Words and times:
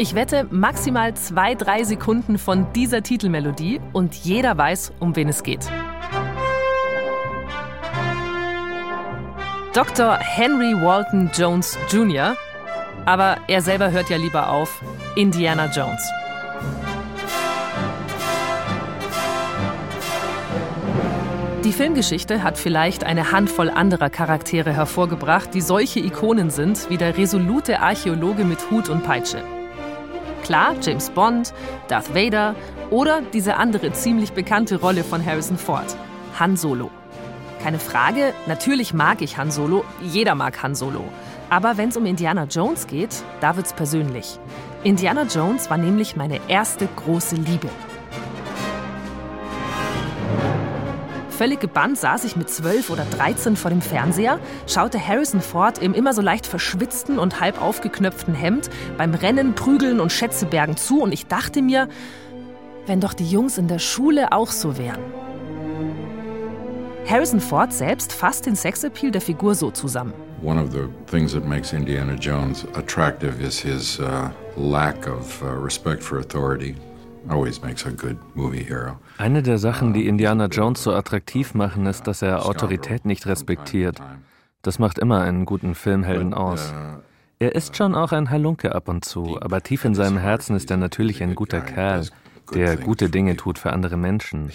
Ich 0.00 0.14
wette 0.14 0.46
maximal 0.52 1.14
zwei, 1.14 1.56
drei 1.56 1.82
Sekunden 1.82 2.38
von 2.38 2.72
dieser 2.72 3.02
Titelmelodie 3.02 3.80
und 3.92 4.14
jeder 4.14 4.56
weiß, 4.56 4.92
um 5.00 5.16
wen 5.16 5.28
es 5.28 5.42
geht. 5.42 5.68
Dr. 9.74 10.16
Henry 10.18 10.72
Walton 10.80 11.32
Jones 11.34 11.76
Jr., 11.90 12.36
aber 13.06 13.38
er 13.48 13.60
selber 13.60 13.90
hört 13.90 14.08
ja 14.08 14.18
lieber 14.18 14.50
auf, 14.50 14.80
Indiana 15.16 15.66
Jones. 15.66 16.08
Die 21.64 21.72
Filmgeschichte 21.72 22.44
hat 22.44 22.56
vielleicht 22.56 23.02
eine 23.02 23.32
Handvoll 23.32 23.68
anderer 23.68 24.10
Charaktere 24.10 24.72
hervorgebracht, 24.72 25.52
die 25.54 25.60
solche 25.60 25.98
Ikonen 25.98 26.50
sind 26.50 26.88
wie 26.88 26.98
der 26.98 27.18
resolute 27.18 27.80
Archäologe 27.80 28.44
mit 28.44 28.70
Hut 28.70 28.88
und 28.88 29.02
Peitsche. 29.02 29.42
Klar, 30.48 30.76
James 30.80 31.10
Bond, 31.10 31.52
Darth 31.88 32.14
Vader 32.14 32.54
oder 32.88 33.20
diese 33.20 33.56
andere 33.56 33.92
ziemlich 33.92 34.32
bekannte 34.32 34.80
Rolle 34.80 35.04
von 35.04 35.22
Harrison 35.22 35.58
Ford, 35.58 35.94
Han 36.38 36.56
Solo. 36.56 36.90
Keine 37.62 37.78
Frage, 37.78 38.32
natürlich 38.46 38.94
mag 38.94 39.20
ich 39.20 39.36
Han 39.36 39.50
Solo, 39.50 39.84
jeder 40.00 40.34
mag 40.34 40.62
Han 40.62 40.74
Solo. 40.74 41.04
Aber 41.50 41.76
wenn 41.76 41.90
es 41.90 41.98
um 41.98 42.06
Indiana 42.06 42.44
Jones 42.44 42.86
geht, 42.86 43.22
da 43.42 43.56
wird's 43.56 43.74
persönlich. 43.74 44.38
Indiana 44.84 45.24
Jones 45.24 45.68
war 45.68 45.76
nämlich 45.76 46.16
meine 46.16 46.40
erste 46.48 46.88
große 46.96 47.36
Liebe. 47.36 47.68
Völlig 51.38 51.60
gebannt 51.60 51.96
saß 51.96 52.24
ich 52.24 52.34
mit 52.34 52.50
12 52.50 52.90
oder 52.90 53.04
13 53.04 53.54
vor 53.54 53.70
dem 53.70 53.80
Fernseher, 53.80 54.40
schaute 54.66 54.98
Harrison 54.98 55.40
Ford 55.40 55.78
im 55.78 55.94
immer 55.94 56.12
so 56.12 56.20
leicht 56.20 56.48
verschwitzten 56.48 57.16
und 57.16 57.40
halb 57.40 57.62
aufgeknöpften 57.62 58.34
Hemd 58.34 58.68
beim 58.96 59.14
Rennen, 59.14 59.54
Prügeln 59.54 60.00
und 60.00 60.10
Schätzebergen 60.10 60.76
zu 60.76 61.00
und 61.00 61.12
ich 61.12 61.26
dachte 61.26 61.62
mir, 61.62 61.88
wenn 62.86 63.00
doch 63.00 63.14
die 63.14 63.30
Jungs 63.30 63.56
in 63.56 63.68
der 63.68 63.78
Schule 63.78 64.32
auch 64.32 64.50
so 64.50 64.78
wären. 64.78 64.98
Harrison 67.08 67.38
Ford 67.38 67.72
selbst 67.72 68.12
fasst 68.12 68.46
den 68.46 68.56
Sexappeal 68.56 69.12
der 69.12 69.20
Figur 69.20 69.54
so 69.54 69.70
zusammen. 69.70 70.14
One 70.42 70.60
of 70.60 70.72
the 70.72 70.88
things 71.08 71.34
that 71.34 71.46
makes 71.46 71.72
Indiana 71.72 72.14
Jones 72.14 72.66
attractive 72.74 73.40
is 73.40 73.60
his 73.60 74.00
uh, 74.00 74.30
lack 74.56 75.06
of 75.06 75.40
uh, 75.40 75.46
respect 75.62 76.02
for 76.02 76.18
authority. 76.18 76.74
Eine 79.18 79.42
der 79.42 79.58
Sachen, 79.58 79.92
die 79.92 80.06
Indiana 80.06 80.46
Jones 80.46 80.82
so 80.82 80.92
attraktiv 80.92 81.54
machen, 81.54 81.86
ist, 81.86 82.06
dass 82.06 82.22
er 82.22 82.46
Autorität 82.46 83.04
nicht 83.04 83.26
respektiert. 83.26 84.00
Das 84.62 84.78
macht 84.78 84.98
immer 84.98 85.20
einen 85.20 85.44
guten 85.44 85.74
Filmhelden 85.74 86.34
aus. 86.34 86.72
Er 87.38 87.54
ist 87.54 87.76
schon 87.76 87.94
auch 87.94 88.10
ein 88.12 88.30
Halunke 88.30 88.74
ab 88.74 88.88
und 88.88 89.04
zu, 89.04 89.40
aber 89.40 89.62
tief 89.62 89.84
in 89.84 89.94
seinem 89.94 90.18
Herzen 90.18 90.56
ist 90.56 90.70
er 90.70 90.76
natürlich 90.76 91.22
ein 91.22 91.36
guter 91.36 91.60
Kerl, 91.60 92.08
der 92.52 92.76
gute 92.76 93.10
Dinge 93.10 93.36
tut 93.36 93.58
für 93.58 93.72
andere 93.72 93.96
Menschen. 93.96 94.50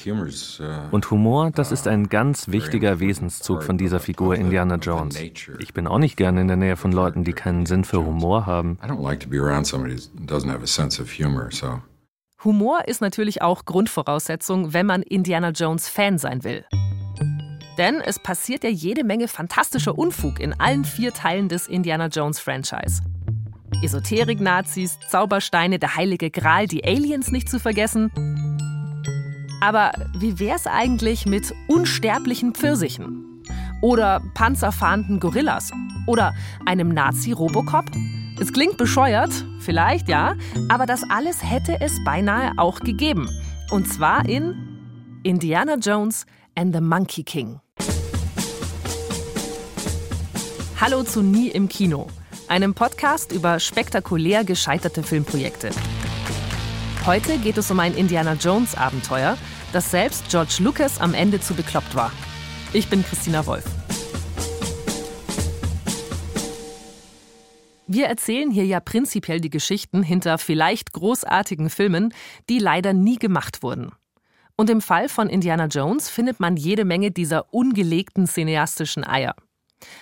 Und 0.91 1.09
Humor, 1.11 1.51
das 1.51 1.71
ist 1.71 1.87
ein 1.87 2.09
ganz 2.09 2.49
wichtiger 2.49 2.99
Wesenszug 2.99 3.63
von 3.63 3.77
dieser 3.77 3.99
Figur 3.99 4.35
Indiana 4.35 4.75
Jones. 4.75 5.17
Ich 5.59 5.73
bin 5.73 5.87
auch 5.87 5.99
nicht 5.99 6.17
gerne 6.17 6.41
in 6.41 6.47
der 6.47 6.57
Nähe 6.57 6.75
von 6.75 6.91
Leuten, 6.91 7.23
die 7.23 7.33
keinen 7.33 7.65
Sinn 7.65 7.83
für 7.83 8.03
Humor 8.03 8.45
haben. 8.45 8.77
Humor, 12.45 12.87
ist 12.87 13.01
natürlich 13.01 13.41
auch 13.41 13.65
Grundvoraussetzung, 13.65 14.73
wenn 14.73 14.85
man 14.85 15.01
Indiana 15.01 15.49
Jones 15.49 15.87
Fan 15.87 16.17
sein 16.17 16.43
will. 16.43 16.65
Denn 17.77 18.01
es 18.01 18.19
passiert 18.19 18.63
ja 18.63 18.69
jede 18.69 19.03
Menge 19.03 19.27
fantastischer 19.27 19.97
Unfug 19.97 20.39
in 20.39 20.59
allen 20.59 20.85
vier 20.85 21.13
Teilen 21.13 21.49
des 21.49 21.67
Indiana 21.67 22.07
Jones 22.07 22.39
Franchise. 22.39 23.01
Esoterik-Nazis, 23.83 24.99
Zaubersteine, 25.09 25.79
der 25.79 25.95
heilige 25.95 26.29
Gral, 26.29 26.67
die 26.67 26.83
Aliens 26.83 27.31
nicht 27.31 27.49
zu 27.49 27.59
vergessen. 27.59 28.11
Aber 29.61 29.91
wie 30.15 30.39
wär's 30.39 30.67
eigentlich 30.67 31.25
mit 31.25 31.53
unsterblichen 31.67 32.53
Pfirsichen? 32.53 33.43
Oder 33.81 34.21
panzerfahrenden 34.35 35.19
Gorillas? 35.19 35.71
Oder 36.05 36.33
einem 36.65 36.89
Nazi-Robocop? 36.89 37.85
Es 38.39 38.51
klingt 38.51 38.77
bescheuert, 38.77 39.31
vielleicht 39.59 40.09
ja, 40.09 40.35
aber 40.67 40.85
das 40.85 41.03
alles 41.09 41.43
hätte 41.43 41.79
es 41.81 42.03
beinahe 42.03 42.53
auch 42.57 42.79
gegeben. 42.79 43.29
Und 43.69 43.87
zwar 43.91 44.27
in 44.27 44.55
Indiana 45.23 45.75
Jones 45.75 46.25
and 46.55 46.73
the 46.73 46.81
Monkey 46.81 47.23
King. 47.23 47.59
Hallo 50.81 51.03
zu 51.03 51.21
Nie 51.21 51.49
im 51.49 51.69
Kino, 51.69 52.07
einem 52.47 52.73
Podcast 52.73 53.31
über 53.31 53.59
spektakulär 53.59 54.43
gescheiterte 54.43 55.03
Filmprojekte. 55.03 55.69
Heute 57.05 57.37
geht 57.37 57.57
es 57.57 57.69
um 57.69 57.79
ein 57.79 57.95
Indiana 57.95 58.33
Jones 58.33 58.75
Abenteuer, 58.75 59.37
das 59.73 59.91
selbst 59.91 60.29
George 60.29 60.55
Lucas 60.59 60.99
am 60.99 61.13
Ende 61.13 61.39
zu 61.39 61.53
bekloppt 61.53 61.95
war. 61.95 62.11
Ich 62.73 62.89
bin 62.89 63.03
Christina 63.03 63.45
Wolf. 63.45 63.65
Wir 67.87 68.07
erzählen 68.07 68.49
hier 68.49 68.65
ja 68.65 68.79
prinzipiell 68.79 69.41
die 69.41 69.49
Geschichten 69.49 70.03
hinter 70.03 70.37
vielleicht 70.37 70.93
großartigen 70.93 71.69
Filmen, 71.69 72.13
die 72.49 72.59
leider 72.59 72.93
nie 72.93 73.17
gemacht 73.17 73.61
wurden. 73.61 73.91
Und 74.55 74.69
im 74.69 74.81
Fall 74.81 75.09
von 75.09 75.29
Indiana 75.29 75.65
Jones 75.65 76.09
findet 76.09 76.39
man 76.39 76.55
jede 76.55 76.85
Menge 76.85 77.11
dieser 77.11 77.53
ungelegten 77.53 78.25
cineastischen 78.25 79.03
Eier. 79.03 79.35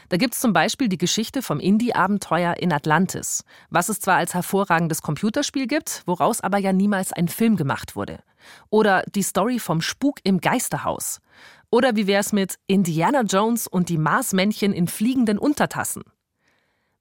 Da 0.09 0.17
gibt 0.17 0.35
es 0.35 0.39
zum 0.39 0.53
Beispiel 0.53 0.89
die 0.89 0.99
Geschichte 0.99 1.41
vom 1.41 1.59
Indie-Abenteuer 1.59 2.55
in 2.59 2.71
Atlantis, 2.71 3.43
was 3.71 3.89
es 3.89 3.99
zwar 3.99 4.17
als 4.17 4.35
hervorragendes 4.35 5.01
Computerspiel 5.01 5.65
gibt, 5.65 6.03
woraus 6.05 6.41
aber 6.41 6.59
ja 6.59 6.73
niemals 6.73 7.13
ein 7.13 7.27
Film 7.27 7.55
gemacht 7.55 7.95
wurde. 7.95 8.19
Oder 8.69 9.03
die 9.15 9.23
Story 9.23 9.57
vom 9.57 9.81
Spuk 9.81 10.19
im 10.23 10.39
Geisterhaus. 10.39 11.19
Oder 11.71 11.95
wie 11.95 12.05
wär's 12.05 12.31
mit 12.31 12.59
Indiana 12.67 13.21
Jones 13.21 13.65
und 13.65 13.89
die 13.89 13.97
Marsmännchen 13.97 14.73
in 14.73 14.87
fliegenden 14.87 15.39
Untertassen? 15.39 16.03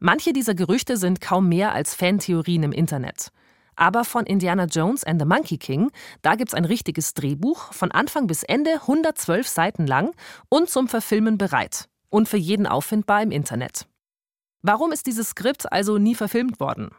Manche 0.03 0.33
dieser 0.33 0.55
Gerüchte 0.55 0.97
sind 0.97 1.21
kaum 1.21 1.51
mehr 1.51 1.75
als 1.75 1.95
Fantheorien 1.95 2.63
im 2.63 2.73
Internet. 2.73 3.29
Aber 3.77 4.07
von 4.07 4.25
Indiana 4.25 4.65
Jones 4.65 5.05
and 5.05 5.21
the 5.21 5.27
Monkey 5.27 5.59
King, 5.59 5.91
da 6.23 6.37
gibt's 6.37 6.55
ein 6.55 6.65
richtiges 6.65 7.13
Drehbuch, 7.13 7.75
von 7.75 7.91
Anfang 7.91 8.27
bis 8.27 8.43
Ende 8.43 8.73
112 8.73 9.47
Seiten 9.47 9.87
lang 9.87 10.15
und 10.49 10.71
zum 10.71 10.89
Verfilmen 10.89 11.37
bereit. 11.37 11.87
Und 12.09 12.31
für 12.31 12.39
jeden 12.39 12.67
auffindbar 12.67 13.23
im 13.23 13.31
Internet. 13.31 13.87
Warum 14.63 14.91
ist 14.91 15.07
dieses 15.07 15.31
Skript 15.31 15.71
also 15.71 15.99
nie 15.99 16.15
verfilmt 16.15 16.61
worden? 16.61 16.91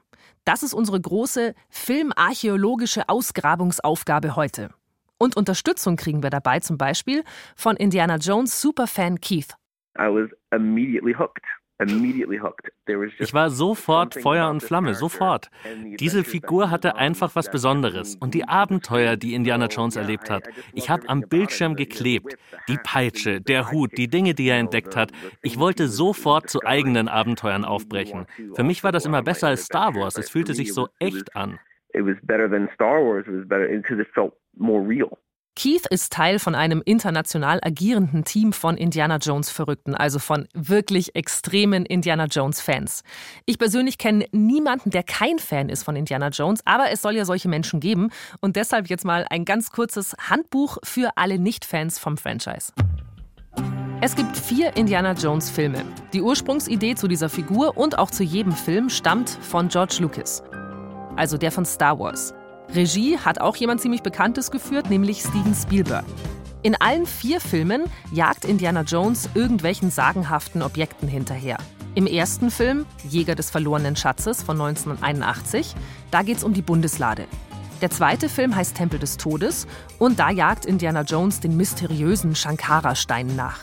Das 0.45 0.61
ist 0.61 0.75
unsere 0.75 1.01
große 1.01 1.55
filmarchäologische 1.69 3.09
Ausgrabungsaufgabe 3.09 4.35
heute. 4.35 4.69
Und 5.17 5.35
Unterstützung 5.35 5.95
kriegen 5.95 6.21
wir 6.21 6.29
dabei 6.29 6.59
zum 6.59 6.77
Beispiel 6.77 7.23
von 7.55 7.75
Indiana 7.77 8.17
Jones 8.17 8.61
Superfan 8.61 9.19
Keith. 9.19 9.55
I 9.97 10.07
was 10.07 10.29
immediately 10.51 11.13
hooked. 11.13 11.45
Ich 13.19 13.33
war 13.33 13.49
sofort 13.49 14.15
Feuer 14.15 14.49
und 14.49 14.61
Flamme, 14.61 14.93
sofort. 14.93 15.49
Diese 15.99 16.23
Figur 16.23 16.69
hatte 16.69 16.95
einfach 16.95 17.35
was 17.35 17.49
Besonderes 17.49 18.15
und 18.15 18.33
die 18.33 18.47
Abenteuer, 18.47 19.15
die 19.17 19.33
Indiana 19.33 19.67
Jones 19.67 19.95
erlebt 19.95 20.29
hat. 20.29 20.47
Ich 20.73 20.89
habe 20.89 21.09
am 21.09 21.21
Bildschirm 21.21 21.75
geklebt. 21.75 22.37
Die 22.67 22.77
Peitsche, 22.77 23.41
der 23.41 23.71
Hut, 23.71 23.97
die 23.97 24.07
Dinge, 24.07 24.33
die 24.33 24.47
er 24.47 24.59
entdeckt 24.59 24.95
hat. 24.95 25.11
Ich 25.41 25.57
wollte 25.59 25.87
sofort 25.87 26.49
zu 26.49 26.63
eigenen 26.63 27.07
Abenteuern 27.07 27.65
aufbrechen. 27.65 28.25
Für 28.55 28.63
mich 28.63 28.83
war 28.83 28.91
das 28.91 29.05
immer 29.05 29.23
besser 29.23 29.47
als 29.47 29.65
Star 29.65 29.95
Wars. 29.95 30.17
Es 30.17 30.29
fühlte 30.29 30.53
sich 30.53 30.73
so 30.73 30.89
echt 30.99 31.35
an. 31.35 31.59
It 31.93 32.05
was 32.05 32.15
better 32.23 32.49
than 32.49 32.69
Star 32.73 33.03
Wars. 33.03 33.27
It 33.27 33.33
was 33.33 33.47
better 33.47 33.67
because 33.67 34.01
it 34.01 34.07
felt 34.13 34.33
more 34.55 34.81
real. 34.81 35.17
Keith 35.55 35.85
ist 35.89 36.13
Teil 36.13 36.39
von 36.39 36.55
einem 36.55 36.81
international 36.85 37.59
agierenden 37.61 38.23
Team 38.23 38.53
von 38.53 38.77
Indiana 38.77 39.17
Jones 39.17 39.49
Verrückten, 39.49 39.95
also 39.95 40.17
von 40.17 40.47
wirklich 40.53 41.15
extremen 41.15 41.85
Indiana 41.85 42.25
Jones 42.25 42.61
Fans. 42.61 43.03
Ich 43.45 43.59
persönlich 43.59 43.97
kenne 43.97 44.25
niemanden, 44.31 44.91
der 44.91 45.03
kein 45.03 45.39
Fan 45.39 45.69
ist 45.69 45.83
von 45.83 45.95
Indiana 45.95 46.29
Jones, 46.29 46.61
aber 46.65 46.89
es 46.91 47.01
soll 47.01 47.15
ja 47.15 47.25
solche 47.25 47.49
Menschen 47.49 47.81
geben 47.81 48.11
und 48.39 48.55
deshalb 48.55 48.89
jetzt 48.89 49.03
mal 49.03 49.25
ein 49.29 49.43
ganz 49.43 49.71
kurzes 49.71 50.15
Handbuch 50.29 50.77
für 50.83 51.11
alle 51.15 51.37
Nicht-Fans 51.37 51.99
vom 51.99 52.17
Franchise. 52.17 52.71
Es 53.99 54.15
gibt 54.15 54.37
vier 54.37 54.75
Indiana 54.77 55.11
Jones 55.11 55.49
Filme. 55.49 55.83
Die 56.13 56.21
Ursprungsidee 56.21 56.95
zu 56.95 57.07
dieser 57.07 57.29
Figur 57.29 57.77
und 57.77 57.99
auch 57.99 58.09
zu 58.09 58.23
jedem 58.23 58.53
Film 58.53 58.89
stammt 58.89 59.29
von 59.29 59.67
George 59.67 59.97
Lucas, 59.99 60.41
also 61.17 61.37
der 61.37 61.51
von 61.51 61.65
Star 61.65 61.99
Wars. 61.99 62.33
Regie 62.73 63.17
hat 63.17 63.41
auch 63.41 63.57
jemand 63.57 63.81
ziemlich 63.81 64.01
Bekanntes 64.01 64.49
geführt, 64.49 64.89
nämlich 64.89 65.19
Steven 65.19 65.53
Spielberg. 65.53 66.05
In 66.63 66.75
allen 66.79 67.05
vier 67.05 67.41
Filmen 67.41 67.83
jagt 68.13 68.45
Indiana 68.45 68.83
Jones 68.83 69.29
irgendwelchen 69.33 69.91
sagenhaften 69.91 70.61
Objekten 70.61 71.07
hinterher. 71.07 71.57
Im 71.95 72.07
ersten 72.07 72.49
Film, 72.49 72.85
Jäger 73.09 73.35
des 73.35 73.49
verlorenen 73.49 73.97
Schatzes 73.97 74.41
von 74.41 74.61
1981, 74.61 75.75
da 76.11 76.21
geht 76.21 76.37
es 76.37 76.43
um 76.43 76.53
die 76.53 76.61
Bundeslade. 76.61 77.25
Der 77.81 77.89
zweite 77.89 78.29
Film 78.29 78.55
heißt 78.55 78.75
Tempel 78.75 78.99
des 78.99 79.17
Todes 79.17 79.67
und 79.99 80.19
da 80.19 80.29
jagt 80.29 80.65
Indiana 80.65 81.01
Jones 81.01 81.41
den 81.41 81.57
mysteriösen 81.57 82.35
Shankara-Stein 82.35 83.35
nach. 83.35 83.59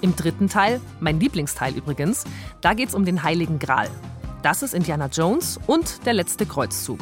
Im 0.00 0.16
dritten 0.16 0.48
Teil, 0.48 0.80
mein 0.98 1.20
Lieblingsteil 1.20 1.76
übrigens, 1.76 2.24
da 2.62 2.74
geht 2.74 2.88
es 2.88 2.94
um 2.94 3.04
den 3.04 3.22
Heiligen 3.22 3.58
Gral. 3.58 3.90
Das 4.42 4.62
ist 4.62 4.74
Indiana 4.74 5.06
Jones 5.06 5.60
und 5.66 6.06
der 6.06 6.14
letzte 6.14 6.46
Kreuzzug. 6.46 7.00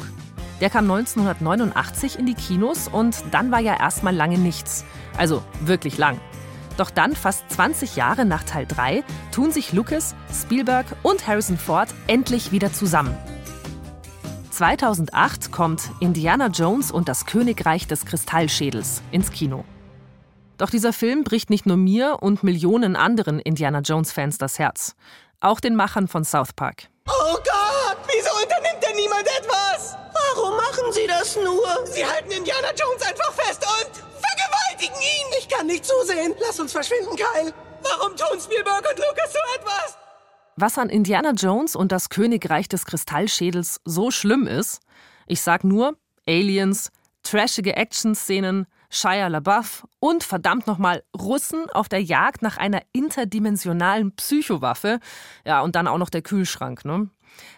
Der 0.61 0.69
kam 0.69 0.91
1989 0.91 2.19
in 2.19 2.25
die 2.25 2.33
Kinos 2.33 2.87
und 2.87 3.23
dann 3.31 3.51
war 3.51 3.59
ja 3.59 3.79
erstmal 3.79 4.15
lange 4.15 4.37
nichts. 4.37 4.85
Also 5.17 5.43
wirklich 5.61 5.97
lang. 5.97 6.19
Doch 6.77 6.89
dann, 6.89 7.15
fast 7.15 7.49
20 7.51 7.95
Jahre 7.95 8.25
nach 8.25 8.43
Teil 8.43 8.65
3, 8.65 9.03
tun 9.31 9.51
sich 9.51 9.73
Lucas, 9.73 10.15
Spielberg 10.33 10.85
und 11.03 11.27
Harrison 11.27 11.57
Ford 11.57 11.89
endlich 12.07 12.51
wieder 12.51 12.71
zusammen. 12.71 13.15
2008 14.51 15.51
kommt 15.51 15.91
Indiana 15.99 16.47
Jones 16.47 16.91
und 16.91 17.07
das 17.07 17.25
Königreich 17.25 17.87
des 17.87 18.05
Kristallschädels 18.05 19.01
ins 19.11 19.31
Kino. 19.31 19.63
Doch 20.57 20.69
dieser 20.69 20.91
Film 20.91 21.23
bricht 21.23 21.49
nicht 21.49 21.65
nur 21.65 21.77
mir 21.77 22.17
und 22.19 22.43
Millionen 22.43 22.97
anderen 22.97 23.39
Indiana 23.39 23.79
Jones-Fans 23.79 24.37
das 24.37 24.59
Herz. 24.59 24.95
Auch 25.39 25.61
den 25.61 25.75
Machern 25.75 26.09
von 26.09 26.25
South 26.25 26.51
Park. 26.51 26.89
Oh 27.09 27.35
Gott, 27.35 27.97
wieso 28.07 28.29
unternimmt 28.35 28.83
denn 28.83 28.95
niemand 28.95 29.27
etwas? 29.39 29.95
Warum 30.13 30.55
machen 30.55 30.91
Sie 30.91 31.07
das 31.07 31.35
nur? 31.35 31.85
Sie 31.85 32.05
halten 32.05 32.31
Indiana 32.31 32.69
Jones 32.75 33.01
einfach 33.01 33.33
fest 33.33 33.65
und 33.65 33.91
vergewaltigen 34.21 35.01
ihn. 35.01 35.27
Ich 35.39 35.49
kann 35.49 35.67
nicht 35.67 35.85
zusehen. 35.85 36.35
Lass 36.39 36.59
uns 36.59 36.71
verschwinden, 36.71 37.15
Kyle. 37.15 37.53
Warum 37.81 38.15
tun 38.15 38.39
Spielberg 38.39 38.87
und 38.89 38.97
Lucas 38.97 39.33
so 39.33 39.39
etwas? 39.59 39.97
Was 40.55 40.77
an 40.77 40.89
Indiana 40.89 41.31
Jones 41.31 41.75
und 41.75 41.91
das 41.91 42.09
Königreich 42.09 42.67
des 42.67 42.85
Kristallschädels 42.85 43.79
so 43.85 44.11
schlimm 44.11 44.45
ist, 44.45 44.81
ich 45.25 45.41
sag 45.41 45.63
nur 45.63 45.95
Aliens, 46.27 46.91
trashige 47.23 47.75
Action-Szenen, 47.75 48.67
Shia 48.89 49.27
LaBeouf 49.27 49.87
und 49.99 50.23
verdammt 50.23 50.67
nochmal 50.67 51.03
Russen 51.17 51.69
auf 51.69 51.89
der 51.89 52.01
Jagd 52.01 52.41
nach 52.41 52.57
einer 52.57 52.81
interdimensionalen 52.91 54.15
Psychowaffe. 54.15 54.99
Ja, 55.45 55.61
und 55.61 55.75
dann 55.75 55.87
auch 55.87 55.97
noch 55.97 56.09
der 56.09 56.21
Kühlschrank, 56.21 56.85
ne? 56.85 57.09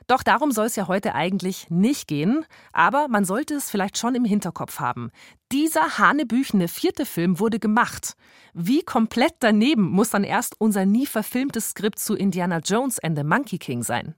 Doch 0.08 0.22
darum 0.24 0.52
soll 0.52 0.66
es 0.66 0.76
ja 0.76 0.88
heute 0.88 1.16
eigentlich 1.16 1.70
nicht 1.70 2.08
gehen, 2.08 2.46
aber 2.74 3.08
man 3.08 3.26
sollte 3.26 3.56
es 3.56 3.70
vielleicht 3.70 3.98
schon 3.98 4.16
im 4.16 4.26
Hinterkopf 4.26 4.80
haben. 4.80 5.12
Dieser 5.52 5.98
hanebüchene 5.98 6.70
vierte 6.70 7.06
Film 7.06 7.40
wurde 7.40 7.60
gemacht. 7.60 8.16
Wie 8.54 8.84
komplett 8.84 9.36
daneben 9.40 9.90
muss 9.90 10.12
dann 10.12 10.24
erst 10.24 10.56
unser 10.60 10.86
nie 10.86 11.06
verfilmtes 11.06 11.72
Skript 11.72 12.00
zu 12.00 12.16
Indiana 12.16 12.60
Jones 12.60 13.00
and 13.00 13.18
the 13.18 13.24
Monkey 13.26 13.58
King 13.58 13.84
sein? 13.84 14.16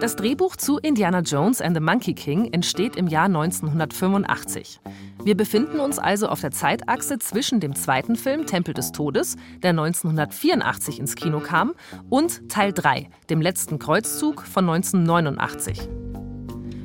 Das 0.00 0.14
Drehbuch 0.14 0.54
zu 0.54 0.78
Indiana 0.78 1.20
Jones 1.20 1.60
and 1.60 1.76
the 1.76 1.80
Monkey 1.82 2.14
King 2.14 2.52
entsteht 2.52 2.94
im 2.94 3.08
Jahr 3.08 3.24
1985. 3.24 4.80
Wir 5.24 5.36
befinden 5.36 5.80
uns 5.80 5.98
also 5.98 6.28
auf 6.28 6.40
der 6.40 6.52
Zeitachse 6.52 7.18
zwischen 7.18 7.58
dem 7.58 7.74
zweiten 7.74 8.14
Film 8.14 8.46
Tempel 8.46 8.74
des 8.74 8.92
Todes, 8.92 9.36
der 9.62 9.70
1984 9.70 11.00
ins 11.00 11.16
Kino 11.16 11.40
kam, 11.40 11.74
und 12.08 12.48
Teil 12.48 12.72
3, 12.72 13.08
dem 13.30 13.40
letzten 13.40 13.80
Kreuzzug 13.80 14.42
von 14.42 14.68
1989. 14.68 15.88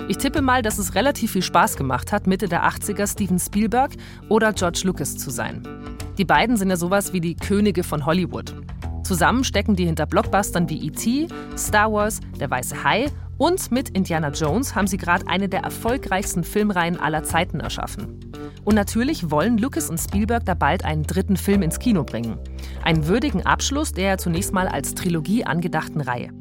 Ich 0.10 0.18
tippe 0.18 0.42
mal, 0.42 0.64
dass 0.64 0.80
es 0.80 0.96
relativ 0.96 1.34
viel 1.34 1.44
Spaß 1.44 1.78
gemacht 1.78 2.12
hat, 2.12 2.26
Mitte 2.26 2.48
der 2.48 2.68
80er 2.68 3.06
Steven 3.06 3.38
Spielberg 3.38 3.92
oder 4.28 4.54
George 4.54 4.82
Lucas 4.86 5.16
zu 5.20 5.30
sein. 5.30 5.62
Die 6.18 6.26
beiden 6.26 6.58
sind 6.58 6.72
ja 6.72 6.78
sowas 6.78 7.14
wie 7.14 7.22
die 7.22 7.36
Könige 7.36 7.84
von 7.84 8.08
Hollywood. 8.08 8.56
Zusammen 9.04 9.44
stecken 9.44 9.76
die 9.76 9.86
hinter 9.86 10.08
Blockbustern 10.08 10.68
wie 10.68 10.88
E.T., 10.88 11.28
Star 11.56 11.94
Wars, 11.94 12.22
Der 12.40 12.50
Weiße 12.50 12.84
Hai 12.84 13.12
und 13.38 13.72
mit 13.72 13.90
Indiana 13.90 14.30
Jones 14.30 14.74
haben 14.74 14.88
sie 14.88 14.98
gerade 14.98 15.28
eine 15.28 15.48
der 15.48 15.62
erfolgreichsten 15.62 16.44
Filmreihen 16.44 17.00
aller 17.00 17.22
Zeiten 17.22 17.60
erschaffen. 17.60 18.32
Und 18.66 18.74
natürlich 18.74 19.30
wollen 19.30 19.60
Lucas 19.60 19.92
und 19.92 20.00
Spielberg 20.00 20.44
da 20.44 20.56
bald 20.56 20.86
einen 20.86 21.04
dritten 21.04 21.38
Film 21.38 21.62
ins 21.62 21.78
Kino 21.78 22.04
bringen. 22.04 22.40
Einen 22.84 23.06
würdigen 23.06 23.46
Abschluss 23.46 23.92
der 23.92 24.18
zunächst 24.18 24.54
mal 24.54 24.68
als 24.68 24.96
Trilogie 24.96 25.46
angedachten 25.46 26.02
Reihe. 26.02 26.32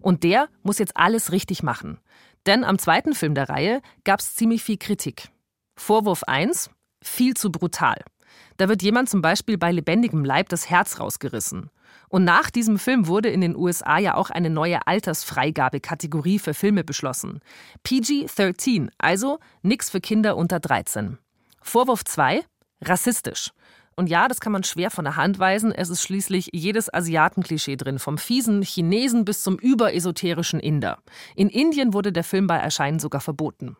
Und 0.00 0.22
der 0.22 0.48
muss 0.62 0.78
jetzt 0.78 0.96
alles 0.96 1.32
richtig 1.32 1.62
machen. 1.62 1.98
Denn 2.48 2.64
am 2.64 2.78
zweiten 2.78 3.12
Film 3.12 3.34
der 3.34 3.50
Reihe 3.50 3.82
gab 4.04 4.20
es 4.20 4.34
ziemlich 4.34 4.64
viel 4.64 4.78
Kritik. 4.78 5.28
Vorwurf 5.76 6.22
1: 6.22 6.70
viel 7.02 7.34
zu 7.34 7.52
brutal. 7.52 8.02
Da 8.56 8.70
wird 8.70 8.82
jemand 8.82 9.10
zum 9.10 9.20
Beispiel 9.20 9.58
bei 9.58 9.70
lebendigem 9.70 10.24
Leib 10.24 10.48
das 10.48 10.70
Herz 10.70 10.98
rausgerissen. 10.98 11.68
Und 12.08 12.24
nach 12.24 12.48
diesem 12.48 12.78
Film 12.78 13.06
wurde 13.06 13.28
in 13.28 13.42
den 13.42 13.54
USA 13.54 13.98
ja 13.98 14.14
auch 14.14 14.30
eine 14.30 14.48
neue 14.48 14.86
Altersfreigabekategorie 14.86 16.38
für 16.38 16.54
Filme 16.54 16.84
beschlossen. 16.84 17.40
PG-13, 17.84 18.88
also 18.96 19.40
nichts 19.60 19.90
für 19.90 20.00
Kinder 20.00 20.34
unter 20.34 20.58
13. 20.58 21.18
Vorwurf 21.60 22.02
2, 22.02 22.40
rassistisch. 22.82 23.50
Und 23.98 24.08
ja, 24.08 24.28
das 24.28 24.38
kann 24.40 24.52
man 24.52 24.62
schwer 24.62 24.92
von 24.92 25.04
der 25.04 25.16
Hand 25.16 25.40
weisen. 25.40 25.72
Es 25.72 25.90
ist 25.90 26.02
schließlich 26.02 26.50
jedes 26.52 26.88
Asiatenklischee 26.94 27.74
drin, 27.74 27.98
vom 27.98 28.16
fiesen 28.16 28.62
Chinesen 28.62 29.24
bis 29.24 29.42
zum 29.42 29.58
überesoterischen 29.58 30.60
Inder. 30.60 30.98
In 31.34 31.48
Indien 31.48 31.92
wurde 31.92 32.12
der 32.12 32.22
Film 32.22 32.46
bei 32.46 32.58
Erscheinen 32.58 33.00
sogar 33.00 33.20
verboten. 33.20 33.76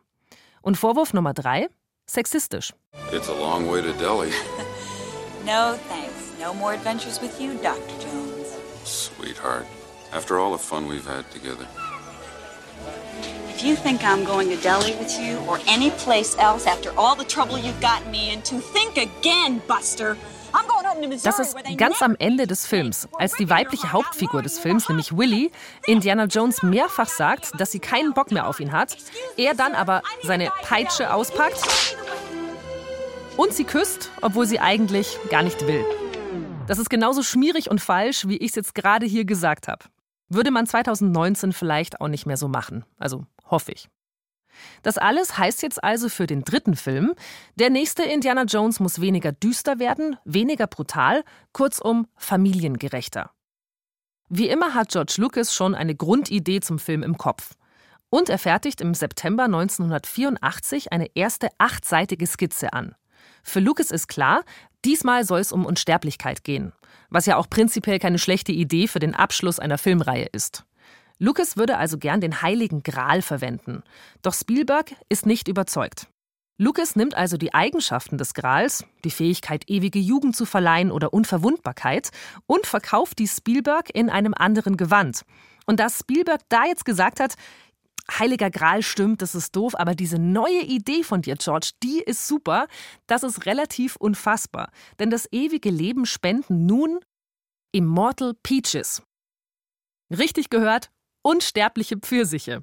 Und 0.61 0.77
Vorwurf 0.77 1.15
Nummer 1.15 1.35
drei, 1.35 1.69
sexistisch. 2.07 2.75
It's 3.13 3.29
a 3.29 3.33
long 3.33 3.71
way 3.71 3.81
to 3.81 3.93
Delhi. 3.93 4.33
no, 5.47 5.79
thanks. 5.89 6.35
No 6.43 6.53
more 6.53 6.75
adventures 6.75 7.23
with 7.23 7.41
you, 7.41 7.53
Dr. 7.63 7.79
Jones. 8.01 8.57
Sweetheart, 8.83 9.67
after 10.13 10.41
all 10.41 10.51
the 10.51 10.59
fun 10.59 10.89
we've 10.89 11.07
had 11.07 11.31
together. 11.31 11.69
If 13.59 13.65
you 13.65 13.75
think 13.75 14.05
I'm 14.05 14.25
going 14.25 14.51
to 14.51 14.57
Delhi 14.63 14.95
with 15.01 15.19
you 15.19 15.37
or 15.49 15.59
any 15.67 15.91
place 15.91 16.37
else 16.39 16.65
after 16.65 16.93
all 16.97 17.17
the 17.17 17.25
trouble 17.25 17.59
you've 17.59 17.81
gotten 17.81 18.09
me 18.13 18.33
into, 18.33 18.61
think 18.61 18.97
again, 18.97 19.61
Buster. 19.67 20.17
Das 21.25 21.41
ist 21.41 21.57
ganz 21.77 22.01
am 22.01 22.15
Ende 22.21 22.47
des 22.47 22.67
Films, 22.67 23.09
als 23.19 23.35
die 23.35 23.51
weibliche 23.51 23.93
Hauptfigur 23.93 24.43
des 24.43 24.61
Films, 24.61 24.89
nämlich 24.89 25.17
Willy, 25.17 25.51
Indiana 25.87 26.27
Jones 26.27 26.63
mehrfach 26.63 27.09
sagt, 27.09 27.61
dass 27.61 27.73
sie 27.73 27.81
keinen 27.81 28.15
Bock 28.15 28.31
mehr 28.31 28.47
auf 28.47 28.61
ihn 28.61 28.71
hat, 28.71 28.97
er 29.37 29.55
dann 29.55 29.75
aber 29.75 30.03
seine 30.23 30.53
Peitsche 30.63 31.13
auspackt 31.13 31.61
und 33.37 33.53
sie 33.53 33.65
küsst, 33.65 34.13
obwohl 34.23 34.47
sie 34.47 34.61
eigentlich 34.61 35.19
gar 35.31 35.43
nicht 35.43 35.67
will. 35.67 35.85
Das 36.69 36.79
ist 36.79 36.91
genauso 36.91 37.25
schmierig 37.25 37.71
und 37.71 37.81
falsch, 37.81 38.29
wie 38.29 38.37
ich 38.37 38.51
es 38.51 38.55
jetzt 38.55 38.75
gerade 38.77 39.05
hier 39.05 39.25
gesagt 39.25 39.67
habe. 39.67 39.85
Würde 40.29 40.51
man 40.51 40.67
2019 40.67 41.53
vielleicht 41.53 42.01
auch 42.01 42.09
nicht 42.09 42.27
mehr 42.27 42.37
so 42.37 42.49
machen. 42.49 42.85
Also 42.99 43.25
hoffe 43.51 43.73
ich. 43.73 43.89
Das 44.83 44.99
alles 44.99 45.39
heißt 45.39 45.63
jetzt 45.63 45.83
also 45.83 46.09
für 46.09 46.27
den 46.27 46.43
dritten 46.43 46.77
Film, 46.77 47.15
der 47.57 47.71
nächste 47.71 48.03
Indiana 48.03 48.45
Jones 48.45 48.81
muss 48.81 49.01
weniger 49.01 49.33
düster 49.33 49.79
werden, 49.79 50.17
weniger 50.25 50.67
brutal, 50.67 51.25
kurzum 51.53 52.07
familiengerechter. 52.17 53.31
Wie 54.29 54.49
immer 54.49 54.75
hat 54.75 54.91
George 54.91 55.15
Lucas 55.19 55.55
schon 55.55 55.75
eine 55.75 55.95
Grundidee 55.95 56.61
zum 56.61 56.79
Film 56.79 57.03
im 57.03 57.17
Kopf. 57.17 57.55
Und 58.11 58.29
er 58.29 58.39
fertigt 58.39 58.81
im 58.81 58.95
September 58.95 59.45
1984 59.45 60.93
eine 60.93 61.09
erste 61.15 61.49
achtseitige 61.59 62.27
Skizze 62.27 62.73
an. 62.73 62.95
Für 63.43 63.61
Lucas 63.61 63.91
ist 63.91 64.09
klar, 64.09 64.45
diesmal 64.85 65.25
soll 65.25 65.41
es 65.41 65.53
um 65.53 65.67
Unsterblichkeit 65.67 66.45
gehen, 66.45 66.73
was 67.11 67.27
ja 67.27 67.37
auch 67.37 67.49
prinzipiell 67.49 67.99
keine 67.99 68.19
schlechte 68.19 68.53
Idee 68.53 68.87
für 68.89 68.99
den 68.99 69.15
Abschluss 69.15 69.59
einer 69.59 69.79
Filmreihe 69.79 70.29
ist. 70.33 70.65
Lucas 71.19 71.57
würde 71.57 71.77
also 71.77 71.99
gern 71.99 72.21
den 72.21 72.43
heiligen 72.43 72.83
Gral 72.83 73.23
verwenden. 73.23 73.83
Doch 74.23 74.35
Spielberg 74.35 74.95
ist 75.09 75.27
nicht 75.27 75.49
überzeugt. 75.49 76.07
Lucas 76.61 76.97
nimmt 76.97 77.15
also 77.15 77.37
die 77.37 77.55
Eigenschaften 77.55 78.19
des 78.19 78.35
Grals, 78.35 78.85
die 79.05 79.11
Fähigkeit, 79.11 79.65
ewige 79.69 80.01
Jugend 80.01 80.35
zu 80.35 80.45
verleihen 80.45 80.91
oder 80.91 81.13
Unverwundbarkeit, 81.13 82.11
und 82.47 82.67
verkauft 82.67 83.21
die 83.21 83.29
Spielberg 83.29 83.95
in 83.95 84.11
einem 84.11 84.35
anderen 84.35 84.77
Gewand. 84.77 85.23
Und 85.67 85.79
dass 85.79 86.01
Spielberg 86.01 86.41
da 86.49 86.65
jetzt 86.67 86.85
gesagt 86.85 87.21
hat, 87.21 87.35
Heiliger 88.11 88.51
Gral 88.51 88.83
stimmt, 88.83 89.21
das 89.23 89.35
ist 89.35 89.55
doof, 89.55 89.75
aber 89.79 89.95
diese 89.95 90.19
neue 90.19 90.63
Idee 90.63 91.05
von 91.05 91.21
dir, 91.23 91.37
George, 91.37 91.73
die 91.83 92.01
ist 92.01 92.27
super, 92.27 92.67
das 93.07 93.23
ist 93.23 93.45
relativ 93.45 93.97
unfassbar. 93.97 94.71
Denn 94.99 95.11
das 95.11 95.29
ewige 95.31 95.71
Leben 95.71 96.07
spenden 96.07 96.65
nun 96.65 97.01
Immortal 97.71 98.33
Peaches. 98.43 99.03
Richtig 100.11 100.49
gehört, 100.49 100.91
unsterbliche 101.23 101.97
Pfirsiche. 101.97 102.63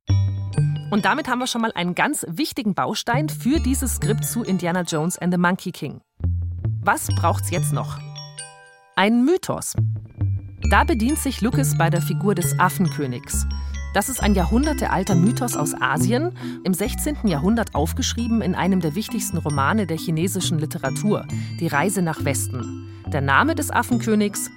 Und 0.91 1.05
damit 1.05 1.27
haben 1.27 1.39
wir 1.39 1.47
schon 1.47 1.61
mal 1.61 1.71
einen 1.73 1.95
ganz 1.95 2.25
wichtigen 2.29 2.73
Baustein 2.73 3.29
für 3.29 3.59
dieses 3.59 3.95
Skript 3.95 4.23
zu 4.25 4.43
Indiana 4.43 4.81
Jones 4.81 5.17
and 5.17 5.33
the 5.33 5.39
Monkey 5.39 5.71
King. 5.71 6.01
Was 6.81 7.07
braucht's 7.07 7.49
jetzt 7.49 7.73
noch? 7.73 7.99
Ein 8.95 9.25
Mythos. 9.25 9.73
Da 10.69 10.83
bedient 10.83 11.19
sich 11.19 11.41
Lucas 11.41 11.77
bei 11.77 11.89
der 11.89 12.01
Figur 12.01 12.35
des 12.35 12.57
Affenkönigs. 12.59 13.45
Das 13.93 14.09
ist 14.09 14.21
ein 14.21 14.35
jahrhundertealter 14.35 15.15
Mythos 15.15 15.55
aus 15.55 15.73
Asien, 15.73 16.37
im 16.63 16.73
16. 16.73 17.27
Jahrhundert 17.27 17.75
aufgeschrieben 17.75 18.41
in 18.41 18.53
einem 18.53 18.81
der 18.81 18.93
wichtigsten 18.93 19.37
Romane 19.37 19.87
der 19.87 19.97
chinesischen 19.97 20.59
Literatur, 20.59 21.25
Die 21.59 21.67
Reise 21.67 22.01
nach 22.01 22.25
Westen. 22.25 22.89
Der 23.07 23.21
Name 23.21 23.55
des 23.55 23.71
Affenkönigs 23.71 24.51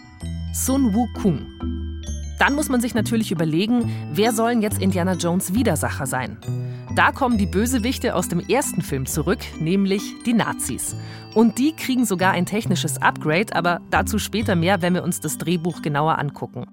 Sun 0.52 0.92
Wukong. 0.92 1.77
Dann 2.38 2.54
muss 2.54 2.68
man 2.68 2.80
sich 2.80 2.94
natürlich 2.94 3.32
überlegen, 3.32 3.90
wer 4.12 4.32
sollen 4.32 4.62
jetzt 4.62 4.80
Indiana 4.80 5.14
Jones 5.14 5.54
Widersacher 5.54 6.06
sein? 6.06 6.38
Da 6.94 7.12
kommen 7.12 7.36
die 7.36 7.46
Bösewichte 7.46 8.14
aus 8.14 8.28
dem 8.28 8.40
ersten 8.40 8.82
Film 8.82 9.06
zurück, 9.06 9.40
nämlich 9.60 10.02
die 10.24 10.32
Nazis. 10.32 10.96
Und 11.34 11.58
die 11.58 11.72
kriegen 11.72 12.04
sogar 12.04 12.32
ein 12.32 12.46
technisches 12.46 13.00
Upgrade, 13.02 13.54
aber 13.54 13.80
dazu 13.90 14.18
später 14.18 14.56
mehr, 14.56 14.82
wenn 14.82 14.94
wir 14.94 15.04
uns 15.04 15.20
das 15.20 15.38
Drehbuch 15.38 15.82
genauer 15.82 16.18
angucken. 16.18 16.66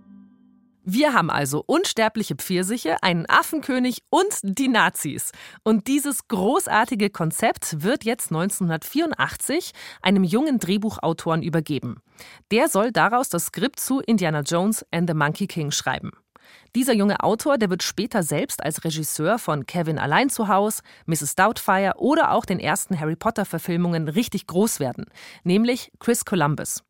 Wir 0.88 1.14
haben 1.14 1.32
also 1.32 1.64
unsterbliche 1.66 2.36
Pfirsiche, 2.36 3.02
einen 3.02 3.26
Affenkönig 3.28 4.04
und 4.12 4.28
die 4.44 4.68
Nazis. 4.68 5.32
Und 5.64 5.88
dieses 5.88 6.28
großartige 6.28 7.10
Konzept 7.10 7.82
wird 7.82 8.04
jetzt 8.04 8.32
1984 8.32 9.72
einem 10.04 10.24
jungen 10.24 10.60
Drehbuchautoren 10.60 11.42
übergeben. 11.42 12.04
Der 12.52 12.70
soll 12.70 12.92
daraus 12.92 13.30
das 13.30 13.48
Skript 13.48 13.80
zu 13.80 14.00
Indiana 14.00 14.42
Jones 14.42 14.86
and 14.92 15.10
the 15.10 15.16
Monkey 15.16 15.48
King 15.48 15.72
schreiben. 15.72 16.12
Dieser 16.76 16.94
junge 16.94 17.24
Autor, 17.24 17.58
der 17.58 17.72
wird 17.72 17.82
später 17.82 18.22
selbst 18.22 18.62
als 18.62 18.84
Regisseur 18.84 19.40
von 19.40 19.66
Kevin 19.66 19.98
allein 19.98 20.30
zu 20.30 20.50
Haus, 20.50 20.84
Mrs. 21.08 21.34
Doubtfire 21.34 21.94
oder 21.98 22.30
auch 22.30 22.46
den 22.46 22.60
ersten 22.60 23.00
Harry 23.00 23.16
Potter 23.16 23.46
Verfilmungen 23.46 24.08
richtig 24.08 24.46
groß 24.46 24.80
werden, 24.80 25.06
nämlich 25.44 25.92
Chris 25.98 26.26
Columbus. 26.26 26.84